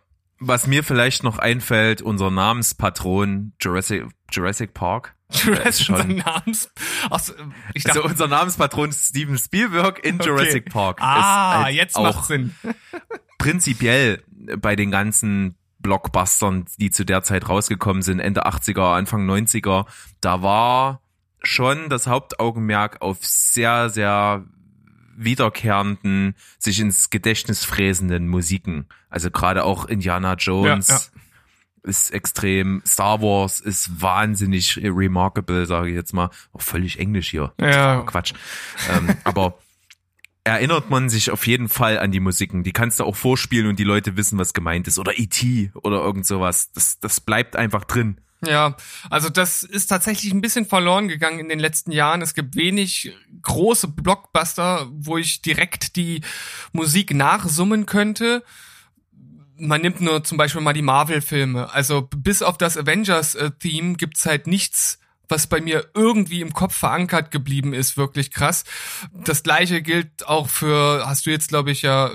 [0.47, 5.15] was mir vielleicht noch einfällt, unser Namenspatron Jurassic, Jurassic Park.
[5.31, 6.71] Jurassic unser Namens,
[7.09, 7.33] also,
[7.73, 10.29] ich dachte, also unser Namenspatron Steven Spielberg in okay.
[10.29, 10.99] Jurassic Park.
[11.01, 12.55] Ah, halt jetzt macht Sinn.
[13.39, 14.23] prinzipiell
[14.59, 19.87] bei den ganzen Blockbustern, die zu der Zeit rausgekommen sind, Ende 80er, Anfang 90er,
[20.21, 21.03] da war
[21.43, 24.45] schon das Hauptaugenmerk auf sehr, sehr
[25.16, 28.87] wiederkehrenden, sich ins Gedächtnis fräsenden Musiken.
[29.09, 31.90] Also gerade auch Indiana Jones ja, ja.
[31.90, 36.31] ist extrem, Star Wars ist wahnsinnig remarkable, sage ich jetzt mal.
[36.53, 37.53] Auch völlig englisch hier.
[37.61, 38.03] Ja.
[38.03, 38.33] Quatsch.
[38.90, 39.59] ähm, aber
[40.44, 42.62] erinnert man sich auf jeden Fall an die Musiken.
[42.62, 44.98] Die kannst du auch vorspielen und die Leute wissen, was gemeint ist.
[44.98, 45.70] Oder E.T.
[45.75, 46.72] oder irgend sowas.
[46.72, 48.20] Das, das bleibt einfach drin.
[48.45, 48.77] Ja,
[49.09, 52.23] also das ist tatsächlich ein bisschen verloren gegangen in den letzten Jahren.
[52.23, 56.23] Es gibt wenig große Blockbuster, wo ich direkt die
[56.73, 58.43] Musik nachsummen könnte.
[59.57, 61.73] Man nimmt nur zum Beispiel mal die Marvel-Filme.
[61.73, 67.31] Also bis auf das Avengers-Theme gibt's halt nichts, was bei mir irgendwie im Kopf verankert
[67.31, 68.65] geblieben ist, wirklich krass.
[69.13, 72.11] Das gleiche gilt auch für, hast du jetzt, glaube ich, ja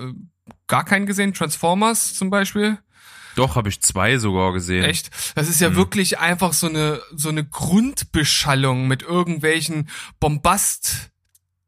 [0.68, 2.80] gar keinen gesehen, Transformers zum Beispiel?
[3.38, 4.84] Doch, habe ich zwei sogar gesehen.
[4.84, 5.12] Echt?
[5.36, 5.76] Das ist ja mhm.
[5.76, 11.12] wirklich einfach so eine, so eine Grundbeschallung mit irgendwelchen Bombast,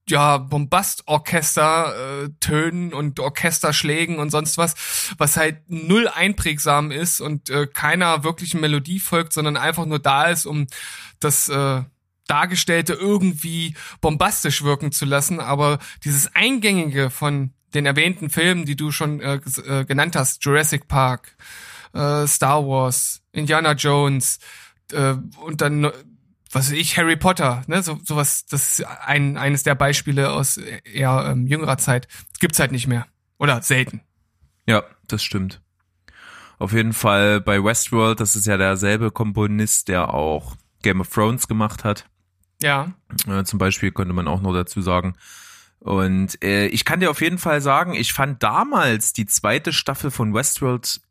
[0.10, 7.52] ja, Bombastorchester äh, Tönen und Orchesterschlägen und sonst was, was halt null einprägsam ist und
[7.52, 10.66] äh, keiner wirklichen Melodie folgt, sondern einfach nur da ist, um
[11.20, 11.84] das äh,
[12.26, 15.40] Dargestellte irgendwie bombastisch wirken zu lassen.
[15.40, 20.88] Aber dieses Eingängige von den erwähnten Filmen, die du schon äh, äh, genannt hast, Jurassic
[20.88, 21.36] Park,
[21.94, 24.40] äh, Star Wars, Indiana Jones
[24.92, 25.92] äh, und dann
[26.52, 30.58] was weiß ich, Harry Potter, ne, so sowas, das ist ein eines der Beispiele aus
[30.58, 32.08] eher ähm, jüngerer Zeit.
[32.32, 33.06] Das gibt's halt nicht mehr
[33.38, 34.02] oder selten.
[34.66, 35.62] Ja, das stimmt.
[36.58, 41.48] Auf jeden Fall bei Westworld, das ist ja derselbe Komponist, der auch Game of Thrones
[41.48, 42.06] gemacht hat.
[42.62, 42.94] Ja.
[43.28, 45.16] Äh, zum Beispiel könnte man auch noch dazu sagen,
[45.80, 50.12] Und äh, ich kann dir auf jeden Fall sagen, ich fand damals die zweite Staffel
[50.12, 51.02] von Westworld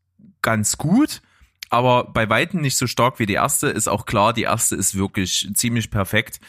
[0.43, 1.23] ganz gut,
[1.71, 3.69] aber bei weitem nicht so stark wie die erste.
[3.69, 6.41] Ist auch klar, die erste ist wirklich ziemlich perfekt.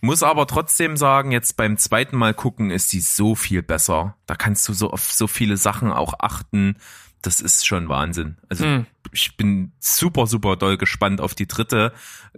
[0.00, 4.16] Muss aber trotzdem sagen, jetzt beim zweiten Mal gucken ist die so viel besser.
[4.26, 6.76] Da kannst du so auf so viele Sachen auch achten.
[7.22, 8.36] Das ist schon Wahnsinn.
[8.48, 8.86] Also Hm.
[9.12, 11.92] ich bin super, super doll gespannt auf die dritte.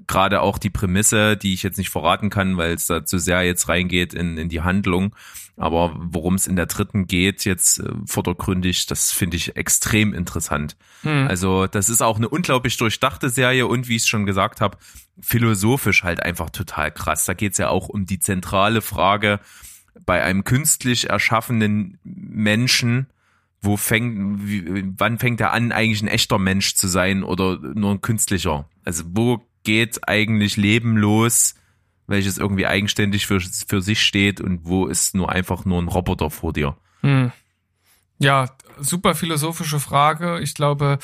[0.06, 3.42] Gerade auch die Prämisse, die ich jetzt nicht verraten kann, weil es da zu sehr
[3.42, 5.16] jetzt reingeht in, in die Handlung.
[5.56, 10.76] Aber worum es in der dritten geht, jetzt äh, vordergründig, das finde ich extrem interessant.
[11.02, 11.28] Hm.
[11.28, 14.76] Also das ist auch eine unglaublich durchdachte Serie und wie ich es schon gesagt habe,
[15.20, 17.24] philosophisch halt einfach total krass.
[17.24, 19.40] Da geht's ja auch um die zentrale Frage
[20.04, 23.06] bei einem künstlich erschaffenen Menschen,
[23.64, 27.92] wo fängt, wie, wann fängt er an, eigentlich ein echter Mensch zu sein oder nur
[27.92, 28.68] ein künstlicher?
[28.85, 31.55] Also wo geht eigentlich Leben los,
[32.07, 36.31] welches irgendwie eigenständig für, für sich steht und wo ist nur einfach nur ein Roboter
[36.31, 36.77] vor dir?
[37.00, 37.33] Hm.
[38.18, 40.40] Ja, super philosophische Frage.
[40.40, 40.98] Ich glaube,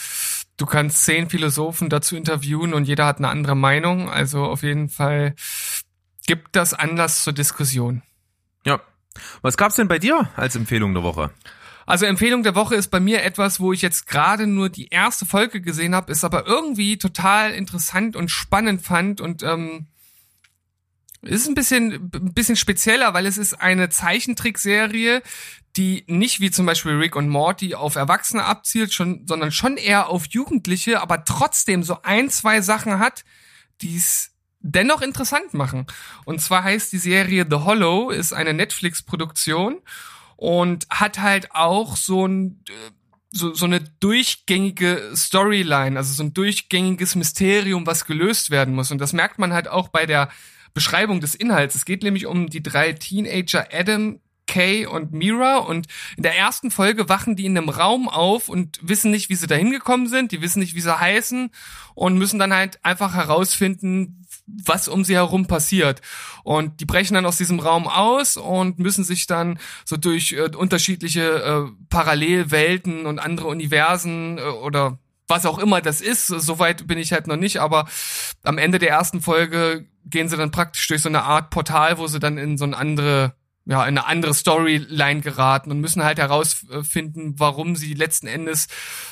[0.56, 4.10] du kannst zehn Philosophen dazu interviewen und jeder hat eine andere Meinung.
[4.10, 5.34] Also auf jeden Fall
[6.26, 8.02] gibt das Anlass zur Diskussion.
[8.64, 8.80] Ja.
[9.42, 11.30] Was gab's denn bei dir als Empfehlung der Woche?
[11.90, 15.26] Also Empfehlung der Woche ist bei mir etwas, wo ich jetzt gerade nur die erste
[15.26, 19.88] Folge gesehen habe, ist aber irgendwie total interessant und spannend fand und ähm,
[21.20, 25.20] ist ein bisschen, ein bisschen spezieller, weil es ist eine Zeichentrickserie,
[25.76, 30.10] die nicht wie zum Beispiel Rick und Morty auf Erwachsene abzielt, schon, sondern schon eher
[30.10, 33.24] auf Jugendliche, aber trotzdem so ein, zwei Sachen hat,
[33.80, 35.88] die es dennoch interessant machen.
[36.24, 39.78] Und zwar heißt die Serie The Hollow, ist eine Netflix-Produktion
[40.40, 42.72] und hat halt auch so ein äh,
[43.30, 48.90] so, so eine durchgängige Storyline, also so ein durchgängiges Mysterium, was gelöst werden muss.
[48.90, 50.30] Und das merkt man halt auch bei der
[50.74, 51.76] Beschreibung des Inhalts.
[51.76, 56.72] Es geht nämlich um die drei Teenager Adam, Kay und Mira und in der ersten
[56.72, 60.32] Folge wachen die in einem Raum auf und wissen nicht, wie sie da hingekommen sind,
[60.32, 61.50] die wissen nicht, wie sie heißen
[61.94, 64.19] und müssen dann halt einfach herausfinden,
[64.64, 66.00] was um sie herum passiert.
[66.42, 70.50] Und die brechen dann aus diesem Raum aus und müssen sich dann so durch äh,
[70.56, 76.98] unterschiedliche äh, Parallelwelten und andere Universen äh, oder was auch immer das ist, soweit bin
[76.98, 77.86] ich halt noch nicht, aber
[78.42, 82.08] am Ende der ersten Folge gehen sie dann praktisch durch so eine Art Portal, wo
[82.08, 83.34] sie dann in so eine andere
[83.66, 88.66] ja, in eine andere Storyline geraten und müssen halt herausfinden, warum sie letzten Endes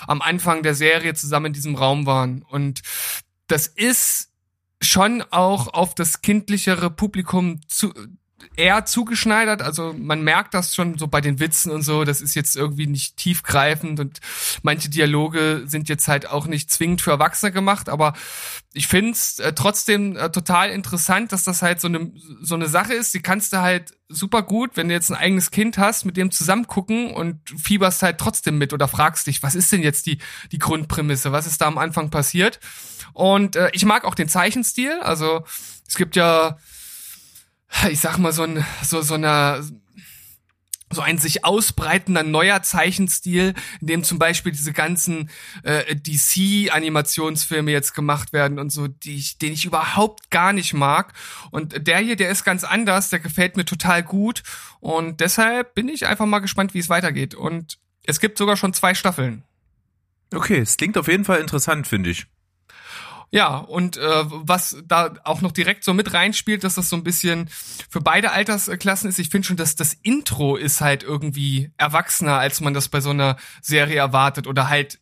[0.07, 2.42] am Anfang der Serie zusammen in diesem Raum waren.
[2.42, 2.81] Und
[3.46, 4.28] das ist
[4.83, 7.93] schon auch auf das kindlichere Publikum zu,
[8.59, 9.62] eher zugeschneidert.
[9.62, 12.05] Also man merkt das schon so bei den Witzen und so.
[12.05, 14.18] Das ist jetzt irgendwie nicht tiefgreifend und
[14.62, 17.88] manche Dialoge sind jetzt halt auch nicht zwingend für Erwachsene gemacht.
[17.88, 18.14] Aber
[18.75, 22.66] ich finde es äh, trotzdem äh, total interessant, dass das halt so eine so eine
[22.66, 23.14] Sache ist.
[23.14, 26.33] Die kannst du halt super gut, wenn du jetzt ein eigenes Kind hast, mit dem
[26.33, 30.18] zusammen gucken und fieberst halt trotzdem mit oder fragst dich, was ist denn jetzt die
[30.51, 31.31] die Grundprämisse?
[31.31, 32.59] Was ist da am Anfang passiert?
[33.12, 34.99] Und äh, ich mag auch den Zeichenstil.
[35.01, 35.44] Also
[35.87, 36.59] es gibt ja
[37.90, 39.62] ich sag mal, so ein, so, so eine,
[40.90, 45.31] so ein sich ausbreitender neuer Zeichenstil, in dem zum Beispiel diese ganzen
[45.62, 51.12] äh, DC-Animationsfilme jetzt gemacht werden und so, die ich, den ich überhaupt gar nicht mag.
[51.50, 54.42] Und der hier, der ist ganz anders, der gefällt mir total gut.
[54.81, 57.35] Und deshalb bin ich einfach mal gespannt, wie es weitergeht.
[57.35, 59.44] Und es gibt sogar schon zwei Staffeln.
[60.33, 62.26] Okay, es klingt auf jeden Fall interessant, finde ich.
[63.31, 67.05] Ja, und äh, was da auch noch direkt so mit reinspielt, dass das so ein
[67.05, 67.51] bisschen
[67.91, 69.19] für beide Altersklassen ist.
[69.19, 73.11] Ich finde schon, dass das Intro ist halt irgendwie erwachsener, als man das bei so
[73.11, 74.99] einer Serie erwartet oder halt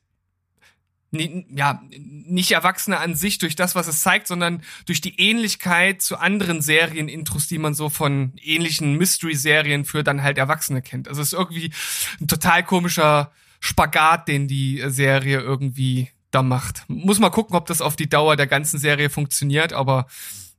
[1.12, 6.18] ja, nicht Erwachsener an sich durch das, was es zeigt, sondern durch die Ähnlichkeit zu
[6.18, 11.08] anderen Serienintros, die man so von ähnlichen Mystery-Serien für dann halt Erwachsene kennt.
[11.08, 11.72] Also es ist irgendwie
[12.20, 16.84] ein total komischer Spagat, den die Serie irgendwie da macht.
[16.88, 20.06] Muss mal gucken, ob das auf die Dauer der ganzen Serie funktioniert, aber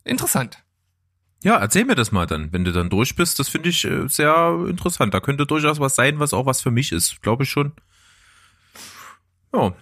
[0.03, 0.63] interessant.
[1.43, 3.37] Ja, erzähl mir das mal dann, wenn du dann durch bist.
[3.37, 5.13] Das finde ich äh, sehr interessant.
[5.13, 7.21] Da könnte durchaus was sein, was auch was für mich ist.
[7.21, 7.73] Glaube ich schon.
[9.53, 9.73] Ja.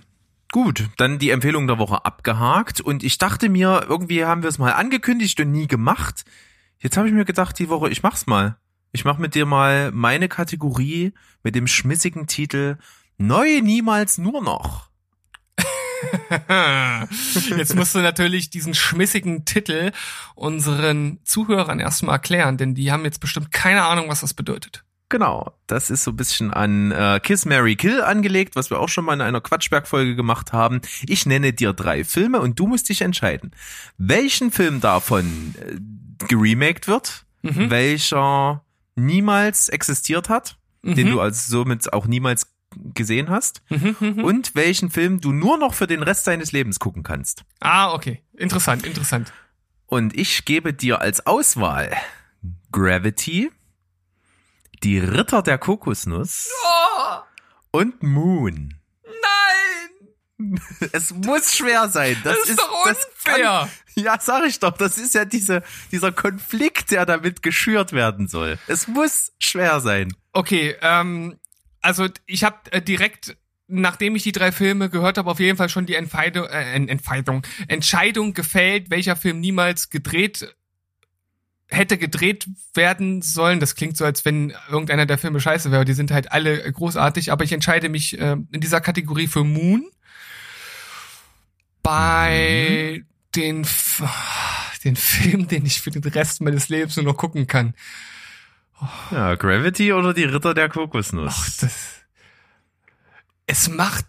[0.52, 2.82] Gut, dann die Empfehlung der Woche abgehakt.
[2.82, 6.26] Und ich dachte mir, irgendwie haben wir es mal angekündigt und nie gemacht.
[6.80, 8.58] Jetzt habe ich mir gedacht, die Woche, ich mach's mal.
[8.92, 12.78] Ich mach mit dir mal meine Kategorie mit dem schmissigen Titel
[13.18, 14.90] Neu niemals nur noch.
[17.58, 19.92] Jetzt musst du natürlich diesen schmissigen Titel
[20.36, 24.84] unseren Zuhörern erstmal erklären, denn die haben jetzt bestimmt keine Ahnung, was das bedeutet.
[25.10, 28.90] Genau, das ist so ein bisschen an äh, Kiss Mary Kill angelegt, was wir auch
[28.90, 30.82] schon mal in einer Quatschberg-Folge gemacht haben.
[31.08, 33.52] Ich nenne dir drei Filme und du musst dich entscheiden,
[33.98, 35.78] welchen Film davon äh,
[36.28, 42.55] geremaked wird, welcher niemals existiert hat, den du also somit auch niemals
[42.94, 43.62] gesehen hast
[44.00, 47.44] und welchen Film du nur noch für den Rest deines Lebens gucken kannst.
[47.60, 48.22] Ah, okay.
[48.38, 49.32] Interessant, interessant.
[49.88, 51.96] Und ich gebe dir als Auswahl
[52.72, 53.52] Gravity,
[54.84, 57.18] Die Ritter der Kokosnuss Oh,
[57.72, 58.76] und Moon.
[59.06, 60.60] nein!
[60.92, 62.18] Es muss schwer sein.
[62.24, 63.70] Das, Das ist doch das unfair.
[63.96, 64.76] Kann, ja, sag ich doch.
[64.76, 68.60] Das ist ja diese, dieser Konflikt, der damit geschürt werden soll.
[68.68, 70.14] Es muss schwer sein.
[70.34, 71.40] Okay, ähm,
[71.86, 75.70] also ich habe äh, direkt, nachdem ich die drei Filme gehört habe, auf jeden Fall
[75.70, 80.56] schon die Entfeidung, äh, Ent- Entfeidung, Entscheidung gefällt, welcher Film niemals gedreht
[81.68, 83.60] hätte gedreht werden sollen.
[83.60, 85.84] Das klingt so, als wenn irgendeiner der Filme scheiße wäre.
[85.84, 89.90] Die sind halt alle großartig, aber ich entscheide mich äh, in dieser Kategorie für Moon.
[91.82, 93.04] Bei
[93.36, 94.04] den, F
[94.84, 97.74] den Film, den ich für den Rest meines Lebens nur noch gucken kann.
[99.12, 101.34] Ja, Gravity oder die Ritter der Kokosnuss.
[101.36, 101.74] Ach, das.
[103.48, 104.06] Es macht.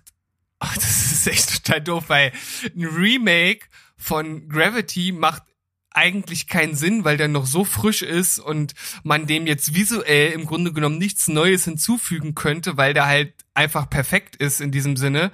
[0.58, 2.32] Ach, das ist echt total doof, weil
[2.74, 5.42] ein Remake von Gravity macht
[5.90, 10.44] eigentlich keinen Sinn, weil der noch so frisch ist und man dem jetzt visuell im
[10.44, 15.32] Grunde genommen nichts Neues hinzufügen könnte, weil der halt einfach perfekt ist in diesem Sinne.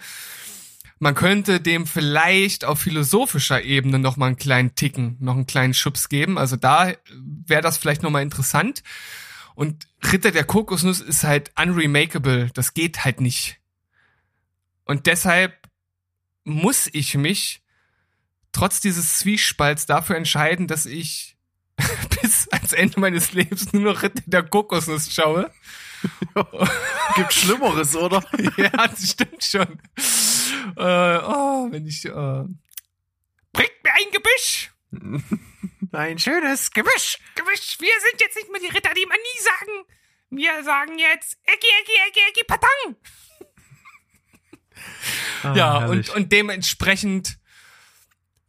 [1.01, 5.75] Man könnte dem vielleicht auf philosophischer Ebene noch mal einen kleinen Ticken, noch einen kleinen
[5.75, 6.39] Schubs geben.
[6.39, 8.85] Also da wäre das vielleicht noch mal interessant.
[9.55, 12.51] Und Ritter der Kokosnuss ist halt unremakable.
[12.55, 13.61] Das geht halt nicht.
[14.85, 15.69] Und deshalb
[16.45, 17.63] muss ich mich
[18.53, 21.37] trotz dieses Zwiespalts dafür entscheiden, dass ich
[22.23, 25.51] bis ans Ende meines Lebens nur noch Ritter der Kokosnuss schaue.
[27.17, 28.25] Gibt Schlimmeres, oder?
[28.57, 29.81] ja, das stimmt schon.
[30.77, 32.05] Äh, oh, wenn ich.
[32.05, 32.45] Äh,
[33.53, 34.72] bringt mir ein Gebüsch!
[35.93, 37.19] Ein schönes Gemisch.
[37.35, 37.77] Gebüsch!
[37.81, 39.87] Wir sind jetzt nicht mehr die Ritter, die man nie sagen.
[40.31, 42.97] Wir sagen jetzt Ecki, Ecki, Ecki, Ecki, Patang!
[45.43, 47.39] Ah, Ja, und, und dementsprechend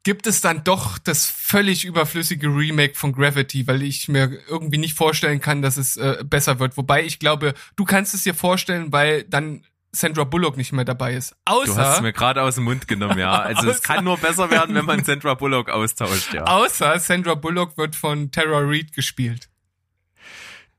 [0.03, 4.95] gibt es dann doch das völlig überflüssige Remake von Gravity, weil ich mir irgendwie nicht
[4.97, 6.75] vorstellen kann, dass es äh, besser wird.
[6.75, 11.13] Wobei ich glaube, du kannst es dir vorstellen, weil dann Sandra Bullock nicht mehr dabei
[11.13, 11.35] ist.
[11.45, 13.31] Du hast es Außer, mir gerade aus dem Mund genommen, ja.
[13.41, 16.43] Also es Außer- kann nur besser werden, wenn man Sandra Bullock austauscht, ja.
[16.45, 19.49] außer Sandra Bullock wird von Tara Reid gespielt.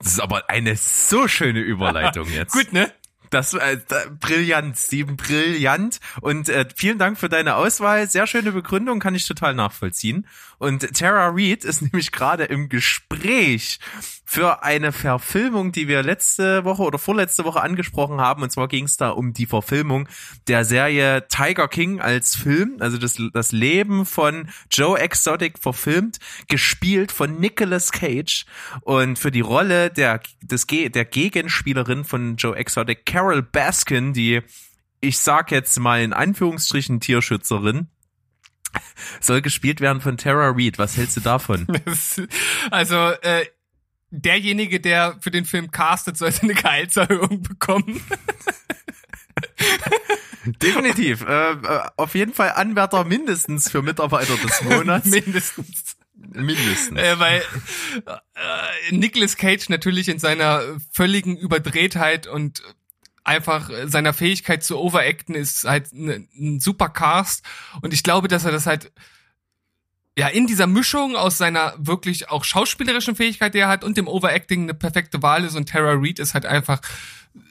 [0.00, 2.53] Das ist aber eine so schöne Überleitung jetzt.
[2.53, 2.92] Gut, ne?
[3.31, 5.98] Das äh, da, brillant, Steven, brillant.
[6.20, 8.09] Und äh, vielen Dank für deine Auswahl.
[8.09, 10.29] Sehr schöne Begründung, kann ich total nachvollziehen.
[10.59, 13.79] Und Tara Reid ist nämlich gerade im Gespräch
[14.24, 18.42] für eine Verfilmung, die wir letzte Woche oder vorletzte Woche angesprochen haben.
[18.42, 20.08] Und zwar ging es da um die Verfilmung
[20.48, 27.12] der Serie Tiger King als Film, also das, das Leben von Joe Exotic verfilmt, gespielt
[27.12, 28.46] von Nicolas Cage.
[28.80, 34.42] Und für die Rolle der, des, der Gegenspielerin von Joe Exotic, Carol Baskin, die
[35.00, 37.88] ich sag jetzt mal in Anführungsstrichen Tierschützerin,
[39.20, 40.78] soll gespielt werden von Tara Reid.
[40.78, 41.66] Was hältst du davon?
[42.70, 43.46] Also, äh,
[44.20, 48.00] derjenige, der für den Film castet, sollte eine Gehaltserhöhung bekommen.
[50.44, 51.22] Definitiv.
[51.27, 55.07] Äh, äh, auf jeden Fall Anwärter mindestens für Mitarbeiter des Monats.
[55.11, 55.96] Mindestens.
[56.16, 56.98] mindestens.
[56.98, 57.42] Äh, weil
[58.07, 62.62] äh, Nicolas Cage natürlich in seiner völligen Überdrehtheit und
[63.24, 67.42] einfach seiner Fähigkeit zu overacten ist halt ein, ein super Cast
[67.81, 68.92] und ich glaube, dass er das halt
[70.16, 74.07] ja in dieser Mischung aus seiner wirklich auch schauspielerischen Fähigkeit, die er hat und dem
[74.09, 75.57] Overacting eine perfekte Wahl ist.
[75.57, 76.81] Und Tara Reid ist halt einfach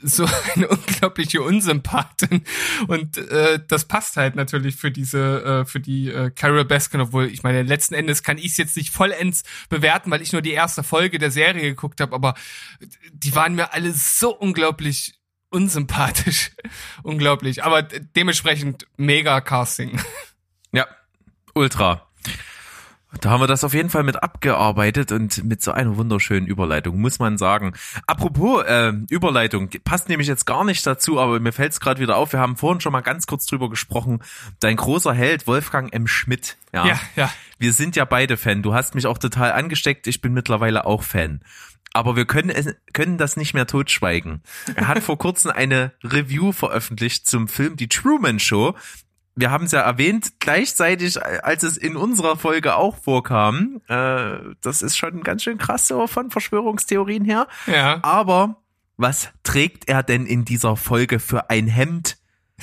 [0.01, 2.43] so eine unglaubliche Unsympathin.
[2.87, 7.25] Und äh, das passt halt natürlich für diese äh, für die äh, Carol Baskin, obwohl
[7.25, 10.51] ich meine letzten Endes kann ich es jetzt nicht vollends bewerten, weil ich nur die
[10.51, 12.33] erste Folge der Serie geguckt habe, aber
[13.11, 15.15] die waren mir alle so unglaublich
[15.49, 16.51] unsympathisch,
[17.03, 19.99] unglaublich, aber de- dementsprechend mega Casting.
[20.75, 20.87] Ja,
[21.53, 22.09] ultra.
[23.21, 26.99] Da haben wir das auf jeden Fall mit abgearbeitet und mit so einer wunderschönen Überleitung,
[26.99, 27.73] muss man sagen.
[28.07, 32.17] Apropos äh, Überleitung, passt nämlich jetzt gar nicht dazu, aber mir fällt es gerade wieder
[32.17, 32.33] auf.
[32.33, 34.21] Wir haben vorhin schon mal ganz kurz drüber gesprochen.
[34.59, 36.07] Dein großer Held, Wolfgang M.
[36.07, 36.57] Schmidt.
[36.73, 37.31] Ja, Ja, ja.
[37.59, 38.63] Wir sind ja beide Fan.
[38.63, 40.07] Du hast mich auch total angesteckt.
[40.07, 41.41] Ich bin mittlerweile auch Fan.
[41.93, 44.41] Aber wir können, es, können das nicht mehr totschweigen.
[44.75, 48.75] Er hat vor kurzem eine Review veröffentlicht zum Film Die Truman Show.
[49.35, 53.81] Wir haben es ja erwähnt, gleichzeitig, als es in unserer Folge auch vorkam.
[53.87, 57.47] Äh, das ist schon ganz schön krass so von Verschwörungstheorien her.
[57.65, 57.99] Ja.
[58.03, 58.61] Aber
[58.97, 62.17] was trägt er denn in dieser Folge für ein Hemd?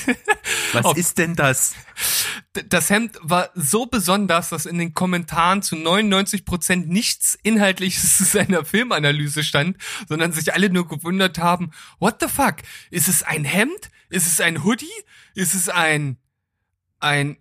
[0.72, 1.74] Was ist denn das?
[2.68, 8.24] das Hemd war so besonders, dass in den Kommentaren zu 99 Prozent nichts Inhaltliches zu
[8.38, 9.76] seiner Filmanalyse stand,
[10.08, 12.56] sondern sich alle nur gewundert haben, what the fuck?
[12.90, 13.90] Ist es ein Hemd?
[14.08, 14.86] Ist es ein Hoodie?
[15.34, 16.18] Ist es ein,
[17.00, 17.36] ein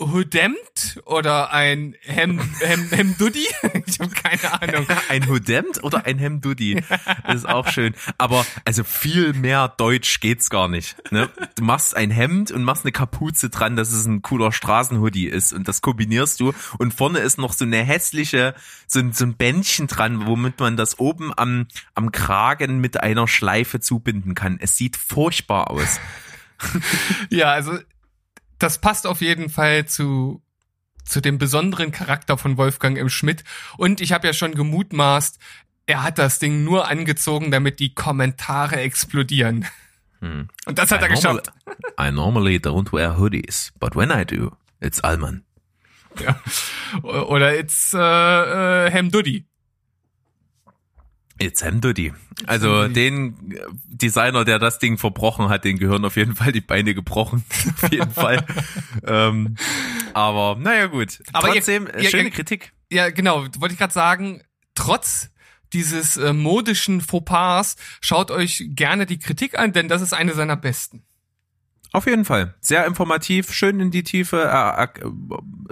[0.00, 3.46] Hudemd oder ein Hem, Hem, Hemduddi?
[3.86, 4.86] Ich habe keine Ahnung.
[5.08, 6.84] Ein Hudemd oder ein Hemduddi?
[7.24, 7.94] Das ist auch schön.
[8.16, 10.96] Aber also viel mehr Deutsch geht's gar nicht.
[11.10, 11.28] Ne?
[11.56, 15.52] Du machst ein Hemd und machst eine Kapuze dran, dass es ein cooler Straßenhoodie ist
[15.52, 18.54] und das kombinierst du und vorne ist noch so eine hässliche,
[18.86, 23.26] so ein, so ein Bändchen dran, womit man das oben am, am Kragen mit einer
[23.26, 24.58] Schleife zubinden kann.
[24.60, 25.98] Es sieht furchtbar aus.
[27.30, 27.78] Ja, also
[28.58, 30.42] das passt auf jeden Fall zu
[31.04, 33.08] zu dem besonderen Charakter von Wolfgang M.
[33.08, 33.42] Schmidt.
[33.78, 35.38] Und ich habe ja schon gemutmaßt,
[35.86, 39.64] er hat das Ding nur angezogen, damit die Kommentare explodieren.
[40.20, 40.48] Hm.
[40.66, 41.52] Und das hat er I normal- geschafft.
[41.98, 45.44] I normally don't wear hoodies, but when I do, it's Alman.
[46.20, 46.38] Ja.
[47.02, 47.98] Oder it's äh,
[48.86, 49.46] äh, Hemduddy.
[51.40, 52.12] It's Hemduddy.
[52.46, 56.60] Also den äh, Designer, der das Ding verbrochen hat, den gehören auf jeden Fall die
[56.60, 57.44] Beine gebrochen.
[57.82, 58.44] auf jeden Fall.
[59.06, 59.56] ähm,
[60.14, 61.20] aber naja gut.
[61.32, 62.72] Aber ihr- Trotzdem, äh, ihr- schöne ihr- Kritik.
[62.90, 64.42] Ja, genau, wollte ich gerade sagen,
[64.74, 65.30] trotz
[65.74, 70.56] dieses äh, modischen Fauxpas, schaut euch gerne die Kritik an, denn das ist eine seiner
[70.56, 71.02] besten.
[71.92, 72.54] Auf jeden Fall.
[72.60, 74.42] Sehr informativ, schön in die Tiefe.
[74.42, 74.92] Er, er,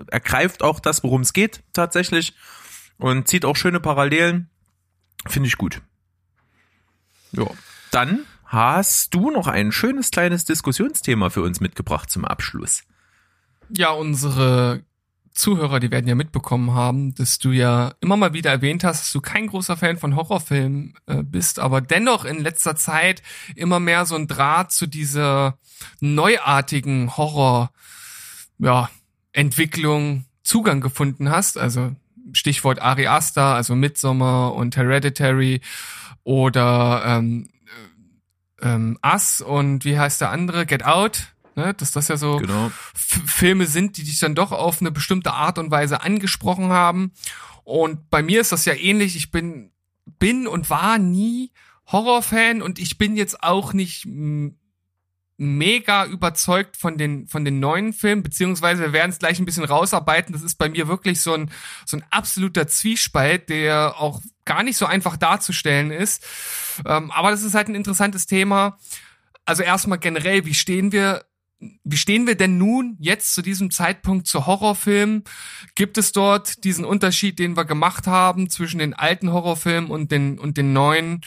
[0.08, 2.34] er greift auch das, worum es geht, tatsächlich.
[2.98, 4.48] Und zieht auch schöne Parallelen.
[5.26, 5.82] Finde ich gut.
[7.32, 7.46] Ja.
[7.90, 12.84] Dann hast du noch ein schönes kleines Diskussionsthema für uns mitgebracht zum Abschluss.
[13.68, 14.84] Ja, unsere
[15.36, 19.12] Zuhörer, die werden ja mitbekommen haben, dass du ja immer mal wieder erwähnt hast, dass
[19.12, 23.22] du kein großer Fan von Horrorfilmen äh, bist, aber dennoch in letzter Zeit
[23.54, 25.58] immer mehr so ein Draht zu dieser
[26.00, 27.70] neuartigen Horror,
[28.58, 28.88] ja,
[29.32, 31.58] Entwicklung Zugang gefunden hast.
[31.58, 31.94] Also
[32.33, 35.61] Stichwort Ari Aster, also Midsommar und Hereditary
[36.24, 37.49] oder ähm,
[38.61, 40.66] äh, ähm, Us und wie heißt der andere?
[40.66, 41.33] Get Out.
[41.55, 42.70] Ne, dass das ja so Genau.
[42.95, 47.12] Filme sind, die dich dann doch auf eine bestimmte Art und Weise angesprochen haben.
[47.64, 49.16] Und bei mir ist das ja ähnlich.
[49.16, 49.72] Ich bin,
[50.18, 51.53] bin und war nie
[51.87, 54.07] Horrorfan und ich bin jetzt auch nicht
[55.39, 59.64] mega überzeugt von den, von den neuen Filmen, beziehungsweise wir werden es gleich ein bisschen
[59.64, 60.32] rausarbeiten.
[60.32, 61.51] Das ist bei mir wirklich so ein,
[61.84, 66.24] so ein absoluter Zwiespalt, der auch gar nicht so einfach darzustellen ist.
[66.87, 68.78] Ähm, aber das ist halt ein interessantes Thema.
[69.45, 71.24] Also erstmal generell, wie stehen wir
[71.84, 75.24] wie stehen wir denn nun jetzt zu diesem Zeitpunkt zu Horrorfilmen?
[75.74, 80.39] Gibt es dort diesen Unterschied, den wir gemacht haben zwischen den alten Horrorfilmen und den,
[80.39, 81.22] und den neuen?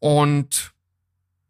[0.00, 0.73] Und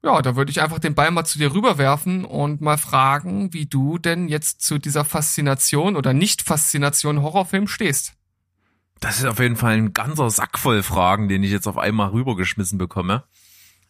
[0.04, 3.66] ja, da würde ich einfach den Ball mal zu dir rüberwerfen und mal fragen, wie
[3.66, 8.12] du denn jetzt zu dieser Faszination oder Nicht-Faszination Horrorfilm stehst.
[9.00, 12.10] Das ist auf jeden Fall ein ganzer Sack voll Fragen, den ich jetzt auf einmal
[12.10, 13.24] rübergeschmissen bekomme.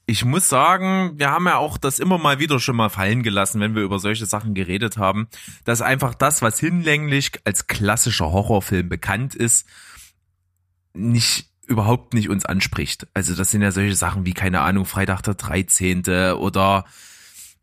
[0.07, 3.61] Ich muss sagen, wir haben ja auch das immer mal wieder schon mal fallen gelassen,
[3.61, 5.29] wenn wir über solche Sachen geredet haben,
[5.65, 9.67] dass einfach das, was hinlänglich als klassischer Horrorfilm bekannt ist,
[10.93, 13.07] nicht überhaupt nicht uns anspricht.
[13.15, 16.35] Also das sind ja solche Sachen wie, keine Ahnung, Freitag der 13.
[16.35, 16.85] oder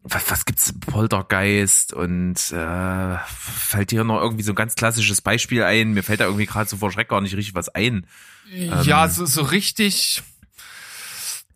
[0.04, 5.64] was, was gibt's, Poltergeist und äh, fällt dir noch irgendwie so ein ganz klassisches Beispiel
[5.64, 5.94] ein?
[5.94, 8.08] Mir fällt da irgendwie gerade so vor Schreck gar nicht richtig was ein.
[8.52, 10.24] Ja, so, so richtig.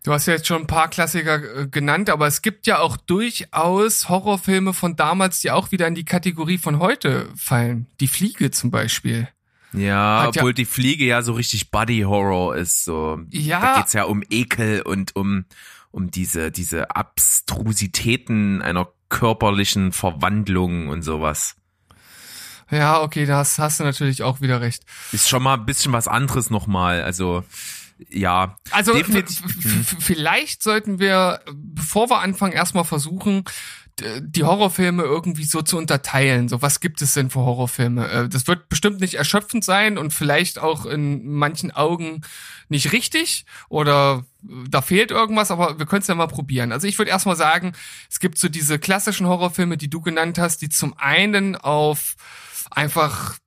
[0.03, 2.95] Du hast ja jetzt schon ein paar Klassiker äh, genannt, aber es gibt ja auch
[2.95, 7.87] durchaus Horrorfilme von damals, die auch wieder in die Kategorie von heute fallen.
[7.99, 9.27] Die Fliege zum Beispiel.
[9.77, 13.19] Ja, Hat ja- obwohl die Fliege ja so richtig Body Horror ist, so.
[13.31, 13.59] Ja.
[13.59, 15.45] Da geht's ja um Ekel und um,
[15.91, 21.55] um diese, diese Abstrusitäten einer körperlichen Verwandlung und sowas.
[22.71, 24.83] Ja, okay, da hast, hast du natürlich auch wieder recht.
[25.11, 27.43] Ist schon mal ein bisschen was anderes nochmal, also,
[28.09, 28.57] ja.
[28.71, 28.93] Also
[29.99, 33.43] vielleicht sollten wir, bevor wir anfangen, erstmal versuchen,
[33.99, 36.49] die Horrorfilme irgendwie so zu unterteilen.
[36.49, 38.09] So, was gibt es denn für Horrorfilme?
[38.09, 42.21] Äh, Das wird bestimmt nicht erschöpfend sein und vielleicht auch in manchen Augen
[42.67, 46.71] nicht richtig oder äh, da fehlt irgendwas, aber wir können es ja mal probieren.
[46.71, 47.73] Also ich würde erstmal sagen,
[48.09, 52.15] es gibt so diese klassischen Horrorfilme, die du genannt hast, die zum einen auf
[52.69, 53.37] einfach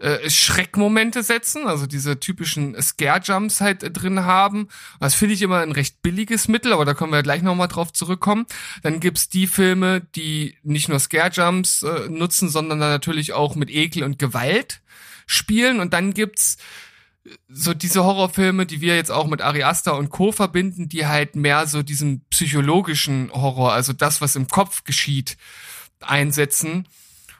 [0.00, 4.68] äh, Schreckmomente setzen, also diese typischen Scare-Jumps halt äh, drin haben.
[4.98, 7.92] Das finde ich immer ein recht billiges Mittel, aber da können wir gleich nochmal drauf
[7.92, 8.46] zurückkommen.
[8.82, 13.68] Dann gibt's die Filme, die nicht nur Scare-Jumps äh, nutzen, sondern dann natürlich auch mit
[13.68, 14.80] Ekel und Gewalt
[15.26, 15.80] spielen.
[15.80, 16.56] Und dann gibt's
[17.26, 20.32] äh, so diese Horrorfilme, die wir jetzt auch mit Ari und Co.
[20.32, 25.36] verbinden, die halt mehr so diesen psychologischen Horror, also das, was im Kopf geschieht,
[26.00, 26.88] einsetzen.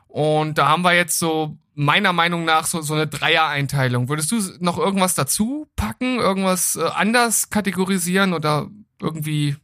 [0.09, 4.11] Und da haben wir jetzt so meiner Meinung nach so, so eine Dreier-Einteilung.
[4.11, 8.69] Würdest du noch irgendwas dazu packen, irgendwas äh, anders kategorisieren oder
[9.01, 9.57] irgendwie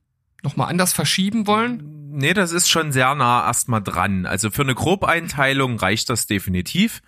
[0.42, 2.08] nochmal anders verschieben wollen?
[2.12, 4.24] Nee, das ist schon sehr nah erstmal dran.
[4.24, 7.02] Also für eine Grobeinteilung reicht das definitiv.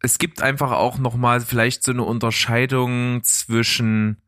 [0.00, 4.18] Es gibt einfach auch nochmal vielleicht so eine Unterscheidung zwischen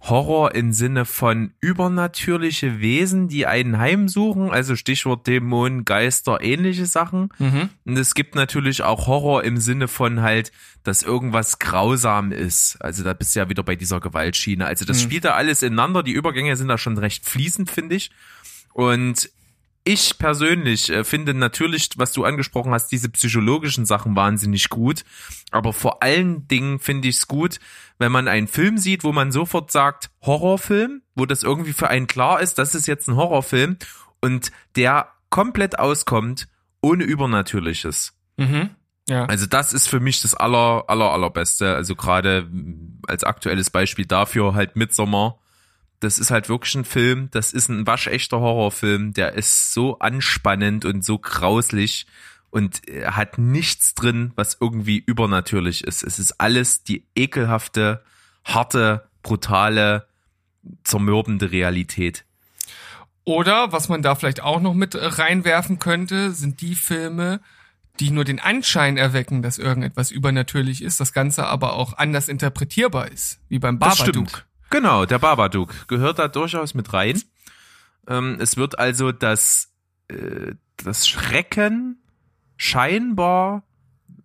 [0.00, 7.30] Horror im Sinne von übernatürliche Wesen, die einen heimsuchen, also Stichwort Dämonen, Geister, ähnliche Sachen.
[7.38, 7.68] Mhm.
[7.84, 10.52] Und es gibt natürlich auch Horror im Sinne von halt,
[10.84, 12.76] dass irgendwas grausam ist.
[12.80, 14.66] Also da bist du ja wieder bei dieser Gewaltschiene.
[14.66, 15.02] Also das Mhm.
[15.02, 16.02] spielt da alles ineinander.
[16.02, 18.10] Die Übergänge sind da schon recht fließend, finde ich.
[18.72, 19.30] Und
[19.88, 25.02] ich persönlich äh, finde natürlich, was du angesprochen hast, diese psychologischen Sachen wahnsinnig gut.
[25.50, 27.58] Aber vor allen Dingen finde ich es gut,
[27.98, 32.06] wenn man einen Film sieht, wo man sofort sagt, Horrorfilm, wo das irgendwie für einen
[32.06, 33.78] klar ist, das ist jetzt ein Horrorfilm
[34.20, 36.48] und der komplett auskommt
[36.82, 38.12] ohne Übernatürliches.
[38.36, 38.70] Mhm.
[39.08, 39.24] Ja.
[39.24, 41.74] Also das ist für mich das aller, aller, allerbeste.
[41.74, 42.46] Also gerade
[43.06, 45.38] als aktuelles Beispiel dafür halt Midsommar.
[46.00, 50.84] Das ist halt wirklich ein Film, das ist ein waschechter Horrorfilm, der ist so anspannend
[50.84, 52.06] und so grauslich
[52.50, 56.02] und er hat nichts drin, was irgendwie übernatürlich ist.
[56.02, 58.02] Es ist alles die ekelhafte,
[58.44, 60.06] harte, brutale,
[60.84, 62.24] zermürbende Realität.
[63.24, 67.40] Oder was man da vielleicht auch noch mit äh, reinwerfen könnte, sind die Filme,
[68.00, 73.08] die nur den Anschein erwecken, dass irgendetwas übernatürlich ist, das Ganze aber auch anders interpretierbar
[73.10, 74.46] ist, wie beim Babadook.
[74.70, 77.22] Genau, der Babadook gehört da durchaus mit rein.
[78.06, 79.72] Ähm, es wird also das,
[80.08, 82.02] äh, das Schrecken
[82.56, 83.62] scheinbar,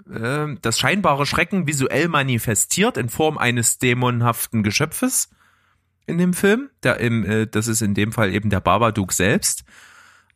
[0.09, 5.29] äh, das scheinbare Schrecken visuell manifestiert in Form eines dämonhaften Geschöpfes
[6.05, 6.69] in dem Film.
[6.83, 9.63] Der im, äh, das ist in dem Fall eben der Babadook selbst.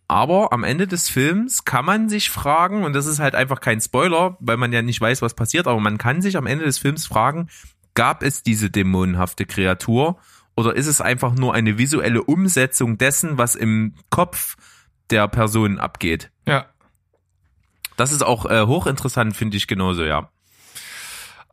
[0.10, 3.82] Aber am Ende des Films kann man sich fragen, und das ist halt einfach kein
[3.82, 6.78] Spoiler, weil man ja nicht weiß, was passiert, aber man kann sich am Ende des
[6.78, 7.50] Films fragen,
[7.98, 10.20] gab es diese dämonenhafte Kreatur
[10.56, 14.56] oder ist es einfach nur eine visuelle Umsetzung dessen, was im Kopf
[15.10, 16.32] der Person abgeht?
[16.46, 16.68] Ja.
[17.96, 20.30] Das ist auch äh, hochinteressant, finde ich genauso, ja.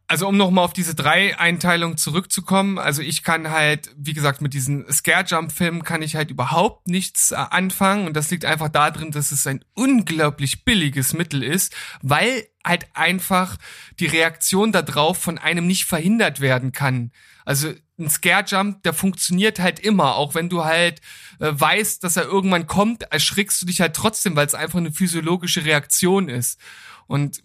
[0.06, 4.52] Also um nochmal auf diese drei Einteilungen zurückzukommen, also ich kann halt, wie gesagt, mit
[4.52, 9.32] diesen Scare-Jump-Filmen kann ich halt überhaupt nichts äh, anfangen und das liegt einfach darin, dass
[9.32, 13.56] es ein unglaublich billiges Mittel ist, weil halt einfach
[13.98, 17.10] die Reaktion darauf von einem nicht verhindert werden kann.
[17.46, 21.00] Also ein Scare-Jump, der funktioniert halt immer, auch wenn du halt
[21.40, 24.92] äh, weißt, dass er irgendwann kommt, erschrickst du dich halt trotzdem, weil es einfach eine
[24.92, 26.60] physiologische Reaktion ist.
[27.06, 27.42] Und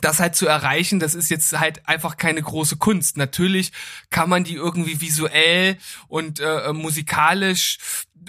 [0.00, 3.16] das halt zu erreichen, das ist jetzt halt einfach keine große Kunst.
[3.16, 3.72] Natürlich
[4.10, 5.76] kann man die irgendwie visuell
[6.08, 7.78] und äh, musikalisch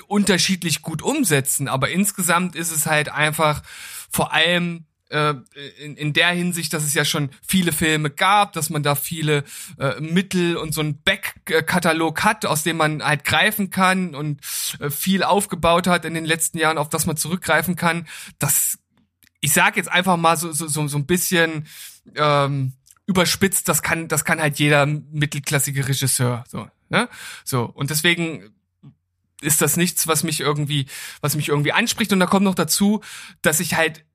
[0.07, 3.61] unterschiedlich gut umsetzen, aber insgesamt ist es halt einfach
[4.09, 5.35] vor allem äh,
[5.77, 9.43] in, der Hinsicht, dass es ja schon viele Filme gab, dass man da viele
[9.77, 14.41] äh, Mittel und so einen Backkatalog hat, aus dem man halt greifen kann und
[14.79, 18.07] äh, viel aufgebaut hat in den letzten Jahren, auf das man zurückgreifen kann.
[18.39, 18.79] Das
[19.43, 21.67] ich sag jetzt einfach mal so, so, so, so ein bisschen
[22.15, 22.71] ähm,
[23.05, 26.45] überspitzt, das kann, das kann halt jeder mittelklassige Regisseur.
[26.47, 27.09] So, ne?
[27.43, 28.53] So, und deswegen
[29.41, 30.85] ist das nichts, was mich irgendwie,
[31.19, 32.13] was mich irgendwie anspricht.
[32.13, 33.01] Und da kommt noch dazu,
[33.41, 34.05] dass ich halt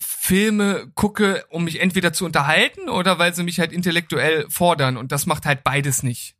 [0.00, 4.96] Filme gucke, um mich entweder zu unterhalten oder weil sie mich halt intellektuell fordern.
[4.96, 6.34] Und das macht halt beides nicht.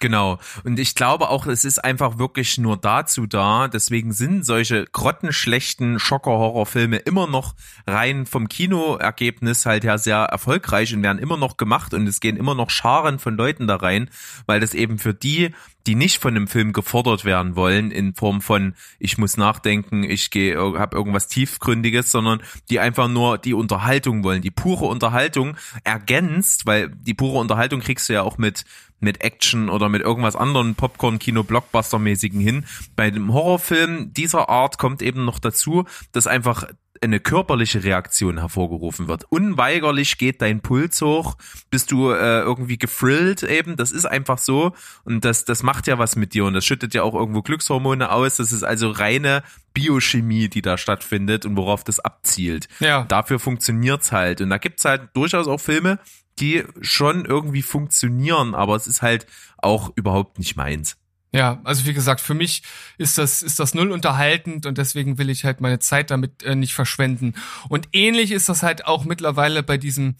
[0.00, 0.38] Genau.
[0.62, 3.66] Und ich glaube auch, es ist einfach wirklich nur dazu da.
[3.66, 7.54] Deswegen sind solche grottenschlechten Schocker-Horrorfilme immer noch
[7.86, 12.36] rein vom Kinoergebnis halt ja sehr erfolgreich und werden immer noch gemacht und es gehen
[12.36, 14.08] immer noch Scharen von Leuten da rein,
[14.46, 15.52] weil das eben für die,
[15.88, 20.30] die nicht von dem Film gefordert werden wollen in Form von ich muss nachdenken, ich
[20.30, 26.66] gehe habe irgendwas tiefgründiges, sondern die einfach nur die Unterhaltung wollen, die pure Unterhaltung ergänzt,
[26.66, 28.64] weil die pure Unterhaltung kriegst du ja auch mit
[29.00, 32.64] mit Action oder mit irgendwas anderem Popcorn-Kino-Blockbuster-mäßigen hin.
[32.96, 36.66] Bei einem Horrorfilm dieser Art kommt eben noch dazu, dass einfach
[37.02, 39.24] eine körperliche Reaktion hervorgerufen wird.
[39.30, 41.36] Unweigerlich geht dein Puls hoch,
[41.70, 44.72] bist du äh, irgendwie gefrillt eben, das ist einfach so
[45.04, 48.10] und das, das macht ja was mit dir und das schüttet ja auch irgendwo Glückshormone
[48.10, 49.42] aus, das ist also reine
[49.74, 52.68] Biochemie, die da stattfindet und worauf das abzielt.
[52.80, 53.04] Ja.
[53.04, 55.98] Dafür funktioniert's halt und da gibt's halt durchaus auch Filme,
[56.40, 59.26] die schon irgendwie funktionieren, aber es ist halt
[59.58, 60.96] auch überhaupt nicht meins.
[61.30, 62.62] Ja, also wie gesagt, für mich
[62.96, 66.54] ist das ist das null unterhaltend und deswegen will ich halt meine Zeit damit äh,
[66.54, 67.34] nicht verschwenden.
[67.68, 70.16] Und ähnlich ist das halt auch mittlerweile bei diesem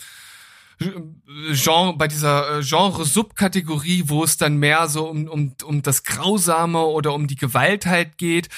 [0.79, 6.81] Genre, bei dieser äh, Genre-Subkategorie, wo es dann mehr so um, um, um das Grausame
[6.85, 8.49] oder um die Gewalt halt geht.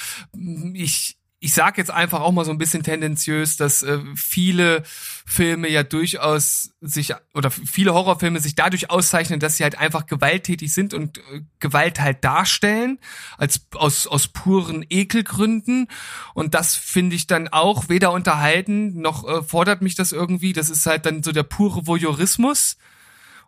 [0.74, 5.70] Ich, ich sage jetzt einfach auch mal so ein bisschen tendenziös, dass äh, viele Filme
[5.70, 10.93] ja durchaus sich oder viele Horrorfilme sich dadurch auszeichnen, dass sie halt einfach gewalttätig sind
[10.93, 12.99] und äh, Gewalt halt darstellen
[13.38, 15.88] als aus aus puren Ekelgründen
[16.34, 20.53] und das finde ich dann auch weder unterhalten noch äh, fordert mich das irgendwie.
[20.53, 22.76] Das ist halt dann so der pure Voyeurismus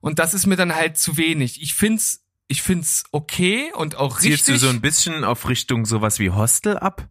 [0.00, 1.60] und das ist mir dann halt zu wenig.
[1.60, 4.54] Ich find's ich find's okay und auch Zielst richtig.
[4.54, 7.06] du so ein bisschen auf Richtung sowas wie Hostel ab?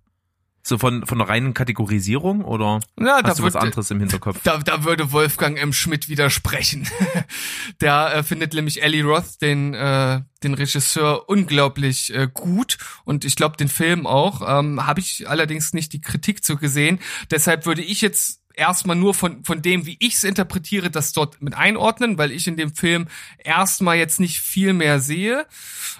[0.64, 4.39] So von, von der reinen Kategorisierung oder Ja, hast du was wird- anderes im Hinterkopf?
[4.43, 5.74] Da, da würde Wolfgang M.
[5.74, 6.88] Schmidt widersprechen.
[7.82, 12.78] Der äh, findet nämlich Ellie Roth, den, äh, den Regisseur, unglaublich äh, gut.
[13.05, 14.41] Und ich glaube, den Film auch.
[14.47, 16.99] Ähm, Habe ich allerdings nicht die Kritik zu gesehen.
[17.32, 21.41] Deshalb würde ich jetzt erstmal nur von, von dem, wie ich es interpretiere, das dort
[21.41, 23.07] mit einordnen, weil ich in dem Film
[23.43, 25.47] erstmal jetzt nicht viel mehr sehe.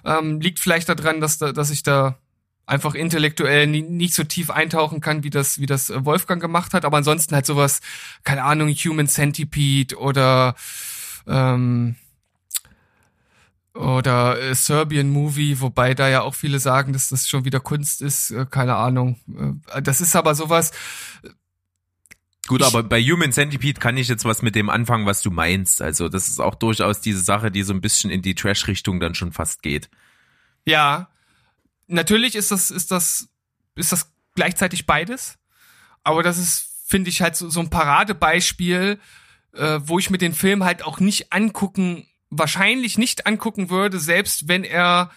[0.05, 2.18] Ähm, liegt vielleicht daran, dass, da, dass ich da
[2.66, 6.74] einfach intellektuell nie, nicht so tief eintauchen kann, wie das, wie das äh, Wolfgang gemacht
[6.74, 6.86] hat.
[6.86, 7.82] Aber ansonsten halt sowas,
[8.24, 10.55] keine Ahnung, Human Centipede oder
[11.28, 11.95] ähm,
[13.74, 18.01] oder äh, Serbian Movie, wobei da ja auch viele sagen, dass das schon wieder Kunst
[18.01, 19.18] ist, äh, keine Ahnung.
[19.74, 20.72] Äh, das ist aber sowas,
[22.47, 25.30] Gut, Ich- aber bei Human Centipede kann ich jetzt was mit dem anfangen, was du
[25.32, 25.82] meinst.
[25.82, 29.16] Also das ist auch durchaus diese Sache, die so ein bisschen in die Trash-Richtung dann
[29.16, 29.89] schon fast geht.
[30.66, 31.07] Ja,
[31.92, 33.30] natürlich ist das, ist das,
[33.76, 35.38] ist das gleichzeitig beides.
[36.04, 39.00] Aber das ist, finde ich, halt so, so ein Paradebeispiel,
[39.54, 44.48] äh, wo ich mir den Film halt auch nicht angucken, wahrscheinlich nicht angucken würde, selbst
[44.48, 45.12] wenn er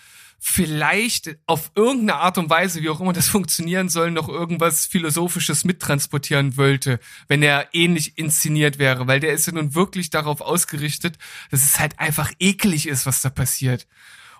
[0.47, 5.64] vielleicht auf irgendeine Art und Weise, wie auch immer das funktionieren soll, noch irgendwas Philosophisches
[5.64, 11.16] mittransportieren wollte, wenn er ähnlich inszeniert wäre, weil der ist ja nun wirklich darauf ausgerichtet,
[11.51, 13.87] dass es halt einfach eklig ist, was da passiert.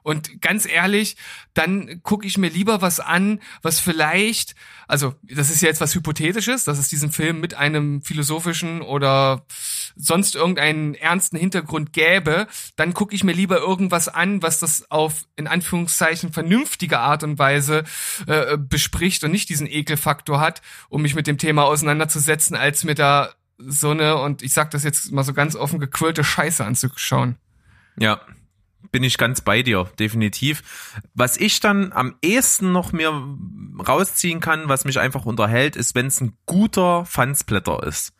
[0.05, 1.17] Und ganz ehrlich,
[1.55, 4.55] dann gucke ich mir lieber was an, was vielleicht,
[4.87, 9.47] also das ist ja jetzt was Hypothetisches, dass es diesen Film mit einem philosophischen oder
[9.97, 12.47] sonst irgendeinen ernsten Hintergrund gäbe,
[12.77, 17.39] dann gucke ich mir lieber irgendwas an, was das auf in Anführungszeichen vernünftige Art und
[17.39, 17.85] Weise
[18.27, 22.95] äh, bespricht und nicht diesen Ekelfaktor hat, um mich mit dem Thema auseinanderzusetzen, als mir
[22.95, 27.39] da so eine, und ich sag das jetzt mal so ganz offen, gequirlte Scheiße anzuschauen.
[27.97, 28.21] Ja,
[28.91, 30.63] bin ich ganz bei dir, definitiv.
[31.15, 33.13] Was ich dann am ehesten noch mir
[33.87, 38.14] rausziehen kann, was mich einfach unterhält, ist, wenn es ein guter Fansblätter ist.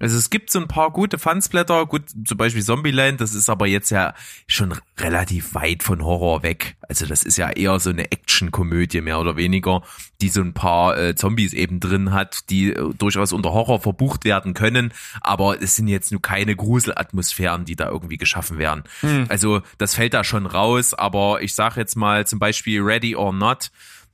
[0.00, 3.66] Also es gibt so ein paar gute Fansblätter, gut, zum Beispiel Zombieland, das ist aber
[3.66, 4.14] jetzt ja
[4.46, 6.76] schon relativ weit von Horror weg.
[6.88, 9.82] Also das ist ja eher so eine Actionkomödie mehr oder weniger,
[10.20, 14.24] die so ein paar äh, Zombies eben drin hat, die äh, durchaus unter Horror verbucht
[14.24, 18.84] werden können, aber es sind jetzt nur keine Gruselatmosphären, die da irgendwie geschaffen werden.
[19.28, 23.32] Also das fällt da schon raus, aber ich sage jetzt mal zum Beispiel Ready or
[23.32, 23.70] Not,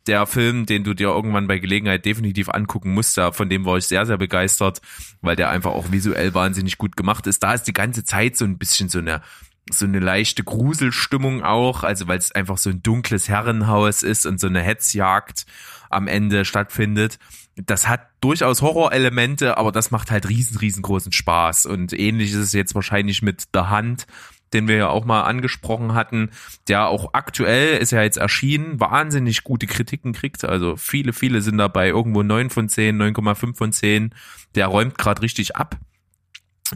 [0.09, 3.77] der Film, den du dir irgendwann bei Gelegenheit definitiv angucken musst, da, von dem war
[3.77, 4.81] ich sehr, sehr begeistert,
[5.21, 7.43] weil der einfach auch visuell wahnsinnig gut gemacht ist.
[7.43, 9.23] Da ist die ganze Zeit so ein bisschen so eine
[9.71, 14.39] so eine leichte Gruselstimmung auch, also weil es einfach so ein dunkles Herrenhaus ist und
[14.39, 15.45] so eine Hetzjagd
[15.91, 17.19] am Ende stattfindet.
[17.57, 21.67] Das hat durchaus Horrorelemente, aber das macht halt riesen, riesengroßen Spaß.
[21.67, 24.07] Und ähnlich ist es jetzt wahrscheinlich mit The Hand,
[24.53, 26.31] den wir ja auch mal angesprochen hatten,
[26.69, 30.45] der auch aktuell ist ja jetzt erschienen, wahnsinnig gute Kritiken kriegt.
[30.45, 34.15] Also viele, viele sind dabei irgendwo 9 von 10, 9,5 von 10.
[34.55, 35.77] Der räumt gerade richtig ab.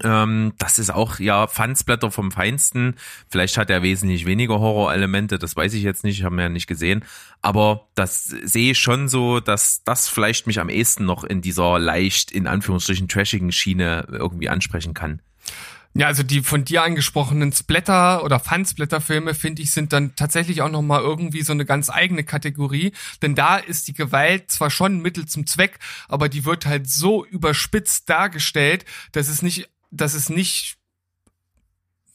[0.05, 2.95] Ähm, das ist auch ja Fansblätter vom Feinsten.
[3.29, 6.67] Vielleicht hat er wesentlich weniger Horrorelemente, das weiß ich jetzt nicht, haben wir ja nicht
[6.67, 7.05] gesehen.
[7.43, 11.79] Aber das sehe ich schon so, dass das vielleicht mich am ehesten noch in dieser
[11.79, 15.23] leicht, in Anführungsstrichen, trashigen Schiene irgendwie ansprechen kann.
[15.93, 20.71] Ja, also die von dir angesprochenen Splatter- oder Fun-Splatter-Filme, finde ich, sind dann tatsächlich auch
[20.71, 22.93] nochmal irgendwie so eine ganz eigene Kategorie.
[23.23, 26.89] Denn da ist die Gewalt zwar schon ein Mittel zum Zweck, aber die wird halt
[26.89, 30.77] so überspitzt dargestellt, dass es nicht, dass es nicht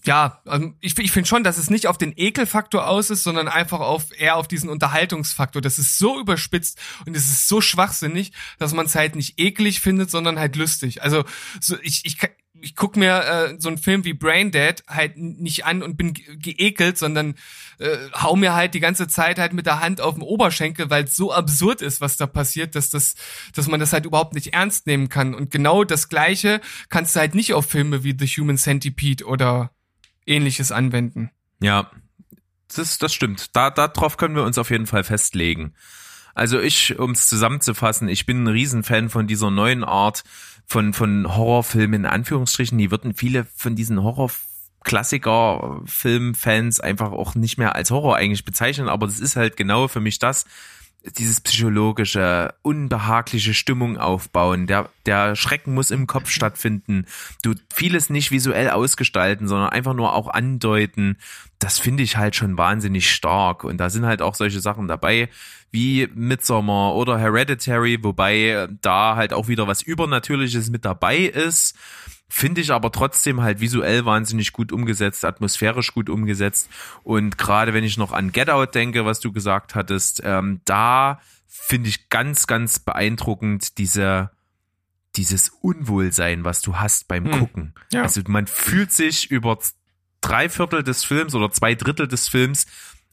[0.06, 3.48] ja, ähm, ich, ich finde schon, dass es nicht auf den Ekelfaktor aus ist, sondern
[3.48, 5.64] einfach auf eher auf diesen Unterhaltungsfaktor.
[5.64, 9.82] Das ist so überspitzt und es ist so schwachsinnig, dass man es halt nicht eklig
[9.82, 11.02] findet, sondern halt lustig.
[11.02, 11.26] Also
[11.60, 12.18] so, ich, ich,
[12.66, 16.14] ich guck mir äh, so einen Film wie Braindead halt n- nicht an und bin
[16.14, 17.36] ge- geekelt, sondern
[17.78, 21.04] äh, hau mir halt die ganze Zeit halt mit der Hand auf den Oberschenkel, weil
[21.04, 23.14] es so absurd ist, was da passiert, dass das,
[23.54, 25.36] dass man das halt überhaupt nicht ernst nehmen kann.
[25.36, 26.60] Und genau das Gleiche
[26.90, 29.70] kannst du halt nicht auf Filme wie The Human Centipede oder
[30.26, 31.30] ähnliches anwenden.
[31.62, 31.92] Ja,
[32.76, 33.56] das, das stimmt.
[33.56, 35.76] Da, darauf können wir uns auf jeden Fall festlegen.
[36.36, 40.26] Also ich, um es zusammenzufassen, ich bin ein Riesenfan von dieser neuen Art
[40.68, 42.78] von, von Horrorfilmen in Anführungsstrichen.
[42.78, 49.08] Die würden viele von diesen Horror-Klassiker-Filmfans einfach auch nicht mehr als Horror eigentlich bezeichnen, aber
[49.08, 50.46] das ist halt genau für mich das.
[51.18, 54.68] Dieses psychologische, unbehagliche Stimmung aufbauen.
[54.68, 57.06] Der, der Schrecken muss im Kopf stattfinden.
[57.44, 61.18] Du vieles nicht visuell ausgestalten, sondern einfach nur auch andeuten.
[61.60, 63.64] Das finde ich halt schon wahnsinnig stark.
[63.64, 65.30] Und da sind halt auch solche Sachen dabei
[65.72, 71.76] wie Midsommar oder Hereditary, wobei da halt auch wieder was Übernatürliches mit dabei ist.
[72.28, 76.70] Finde ich aber trotzdem halt visuell wahnsinnig gut umgesetzt, atmosphärisch gut umgesetzt.
[77.04, 81.22] Und gerade wenn ich noch an Get Out denke, was du gesagt hattest, ähm, da
[81.48, 84.32] finde ich ganz, ganz beeindruckend diese,
[85.16, 87.40] dieses Unwohlsein, was du hast beim Hm.
[87.40, 87.74] Gucken.
[87.92, 88.02] Ja.
[88.02, 89.60] Also man fühlt sich über
[90.22, 92.66] drei Viertel des Films oder zwei Drittel des Films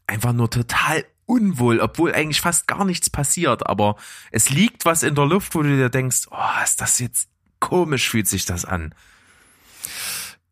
[0.07, 3.67] einfach nur total unwohl, obwohl eigentlich fast gar nichts passiert.
[3.67, 3.95] Aber
[4.31, 7.29] es liegt was in der Luft, wo du dir denkst, oh, ist das jetzt
[7.63, 8.93] komisch, fühlt sich das an.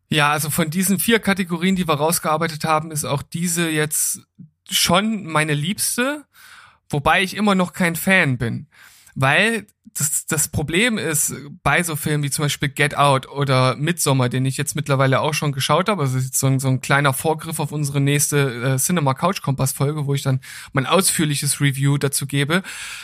[0.08, 4.22] Ja, also von diesen vier Kategorien, die wir rausgearbeitet haben, ist auch diese jetzt
[4.70, 6.26] schon meine liebste,
[6.90, 8.68] wobei ich immer noch kein Fan bin.
[9.16, 11.34] Weil das, das Problem ist
[11.64, 15.34] bei so Filmen wie zum Beispiel Get Out oder Midsommar, den ich jetzt mittlerweile auch
[15.34, 19.14] schon geschaut habe, also so ein, so ein kleiner Vorgriff auf unsere nächste äh, Cinema
[19.14, 20.40] Couch Kompass Folge, wo ich dann
[20.72, 22.64] mein ausführliches Review dazu gebe.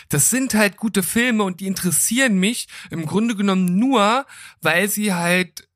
[0.09, 4.25] Das sind halt gute Filme und die interessieren mich im Grunde genommen nur,
[4.61, 5.67] weil sie halt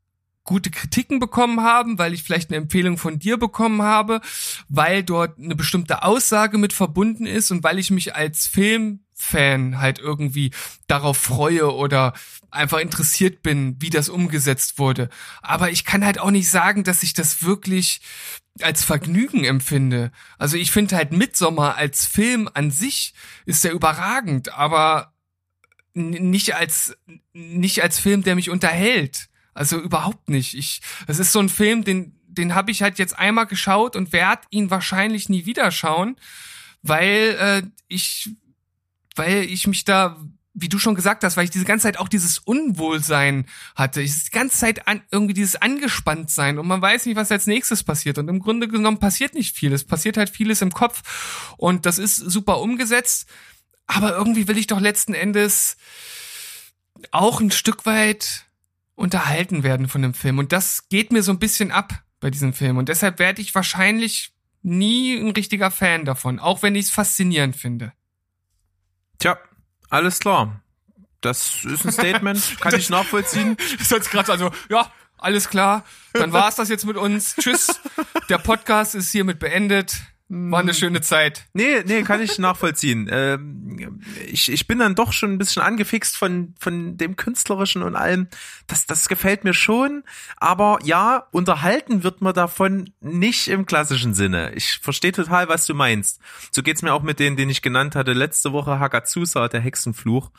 [0.43, 4.21] gute Kritiken bekommen haben, weil ich vielleicht eine Empfehlung von dir bekommen habe,
[4.69, 8.47] weil dort eine bestimmte Aussage mit verbunden ist und weil ich mich als
[9.21, 10.51] Filmfan halt irgendwie
[10.87, 12.13] darauf freue oder
[12.49, 15.09] einfach interessiert bin, wie das umgesetzt wurde.
[15.41, 18.01] Aber ich kann halt auch nicht sagen, dass ich das wirklich
[18.61, 20.11] als Vergnügen empfinde.
[20.37, 23.13] Also ich finde halt Midsommar als Film an sich
[23.45, 25.13] ist ja überragend, aber
[25.93, 26.97] nicht als
[27.33, 29.29] nicht als Film, der mich unterhält.
[29.53, 30.53] Also überhaupt nicht.
[30.53, 34.13] Ich, das ist so ein Film, den, den habe ich halt jetzt einmal geschaut und
[34.13, 36.15] werde ihn wahrscheinlich nie wieder schauen,
[36.81, 38.29] weil äh, ich,
[39.15, 40.17] weil ich mich da,
[40.53, 43.45] wie du schon gesagt hast, weil ich diese ganze Zeit auch dieses Unwohlsein
[43.75, 44.01] hatte.
[44.01, 47.83] Ich die ganze Zeit an, irgendwie dieses Angespanntsein und man weiß nicht, was als nächstes
[47.83, 48.17] passiert.
[48.17, 49.73] Und im Grunde genommen passiert nicht viel.
[49.73, 53.27] Es passiert halt vieles im Kopf und das ist super umgesetzt.
[53.87, 55.77] Aber irgendwie will ich doch letzten Endes
[57.11, 58.45] auch ein Stück weit
[58.95, 60.37] unterhalten werden von dem Film.
[60.37, 62.77] Und das geht mir so ein bisschen ab bei diesem Film.
[62.77, 64.31] Und deshalb werde ich wahrscheinlich
[64.61, 67.93] nie ein richtiger Fan davon, auch wenn ich es faszinierend finde.
[69.21, 69.37] Tja,
[69.91, 70.61] alles klar.
[71.21, 73.55] Das ist ein Statement, kann ich nachvollziehen.
[73.55, 75.83] Das ist jetzt gerade also, ja, alles klar.
[76.13, 77.35] Dann war's das jetzt mit uns.
[77.35, 77.79] Tschüss.
[78.29, 79.95] Der Podcast ist hiermit beendet.
[80.33, 81.43] War eine schöne Zeit.
[81.51, 83.09] Nee, nee, kann ich nachvollziehen.
[83.11, 87.97] Ähm, ich, ich bin dann doch schon ein bisschen angefixt von, von dem Künstlerischen und
[87.97, 88.29] allem.
[88.65, 90.03] Das, das gefällt mir schon.
[90.37, 94.53] Aber ja, unterhalten wird man davon nicht im klassischen Sinne.
[94.55, 96.21] Ich verstehe total, was du meinst.
[96.51, 100.31] So geht's mir auch mit denen, den ich genannt hatte letzte Woche, Hagazusa, der Hexenfluch.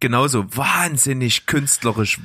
[0.00, 2.18] Genauso wahnsinnig künstlerisch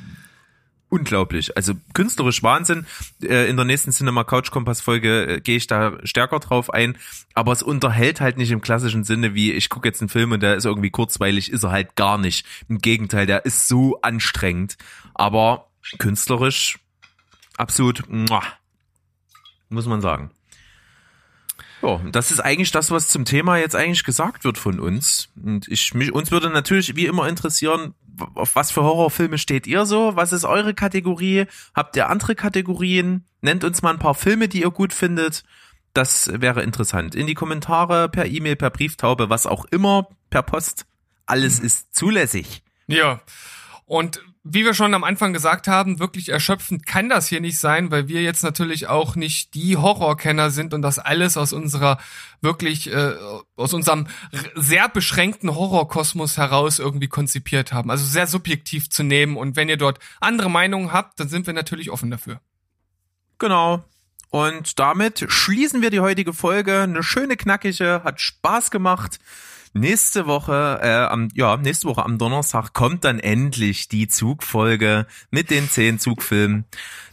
[0.94, 1.56] unglaublich.
[1.56, 2.86] Also künstlerisch Wahnsinn.
[3.20, 6.96] Äh, in der nächsten Cinema Couch Kompass Folge äh, gehe ich da stärker drauf ein.
[7.34, 10.42] Aber es unterhält halt nicht im klassischen Sinne, wie ich gucke jetzt einen Film und
[10.42, 12.46] der ist irgendwie kurzweilig, ist er halt gar nicht.
[12.68, 14.76] Im Gegenteil, der ist so anstrengend.
[15.14, 15.68] Aber
[15.98, 16.78] künstlerisch
[17.56, 18.44] absolut, muah,
[19.68, 20.30] muss man sagen.
[21.84, 25.28] Ja, das ist eigentlich das, was zum Thema jetzt eigentlich gesagt wird von uns.
[25.36, 27.94] Und ich mich, uns würde natürlich wie immer interessieren,
[28.34, 30.16] auf was für Horrorfilme steht ihr so?
[30.16, 31.46] Was ist eure Kategorie?
[31.74, 33.24] Habt ihr andere Kategorien?
[33.42, 35.44] Nennt uns mal ein paar Filme, die ihr gut findet.
[35.92, 37.14] Das wäre interessant.
[37.14, 40.86] In die Kommentare, per E-Mail, per Brieftaube, was auch immer, per Post.
[41.26, 42.62] Alles ist zulässig.
[42.86, 43.20] Ja.
[43.84, 47.90] Und wie wir schon am Anfang gesagt haben, wirklich erschöpfend kann das hier nicht sein,
[47.90, 51.98] weil wir jetzt natürlich auch nicht die Horrorkenner sind und das alles aus unserer
[52.42, 53.14] wirklich äh,
[53.56, 54.06] aus unserem
[54.54, 57.90] sehr beschränkten Horrorkosmos heraus irgendwie konzipiert haben.
[57.90, 61.54] Also sehr subjektiv zu nehmen und wenn ihr dort andere Meinungen habt, dann sind wir
[61.54, 62.40] natürlich offen dafür.
[63.38, 63.82] Genau.
[64.28, 66.82] Und damit schließen wir die heutige Folge.
[66.82, 69.20] Eine schöne, knackige, hat Spaß gemacht.
[69.76, 75.50] Nächste Woche, äh, am, ja, nächste Woche am Donnerstag kommt dann endlich die Zugfolge mit
[75.50, 76.64] den zehn Zugfilmen.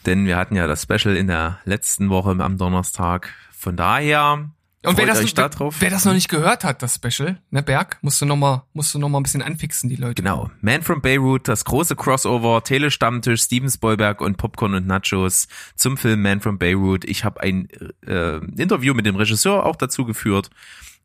[0.05, 3.34] Denn wir hatten ja das Special in der letzten Woche am Donnerstag.
[3.57, 4.51] Von daher
[4.86, 5.78] Und wer das, da drauf.
[5.80, 8.93] wer das noch nicht gehört hat, das Special, ne Berg, musst du noch mal, musst
[8.93, 10.22] du noch mal ein bisschen anfixen, die Leute.
[10.22, 10.51] Genau.
[10.62, 16.22] Man from Beirut, das große Crossover, Telestammtisch, Steven Spielberg und Popcorn und Nachos zum Film
[16.22, 17.05] Man from Beirut.
[17.05, 17.70] Ich habe ein
[18.05, 20.51] äh, Interview mit dem Regisseur auch dazu geführt.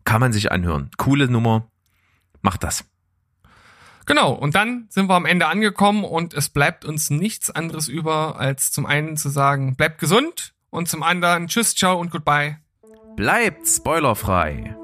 [0.06, 0.90] Kann man sich anhören.
[0.96, 1.68] Coole Nummer.
[2.40, 2.84] Macht das.
[4.06, 8.38] Genau, und dann sind wir am Ende angekommen und es bleibt uns nichts anderes über,
[8.38, 12.58] als zum einen zu sagen, bleibt gesund und zum anderen tschüss, ciao und goodbye.
[13.16, 14.76] Bleibt spoilerfrei.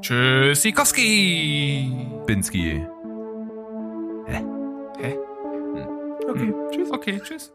[0.00, 1.94] Tschüssikowski.
[2.26, 2.84] Binsky.
[4.26, 4.44] Hä?
[6.28, 6.90] Okay, tschüss.
[6.90, 7.52] Okay, tschüss.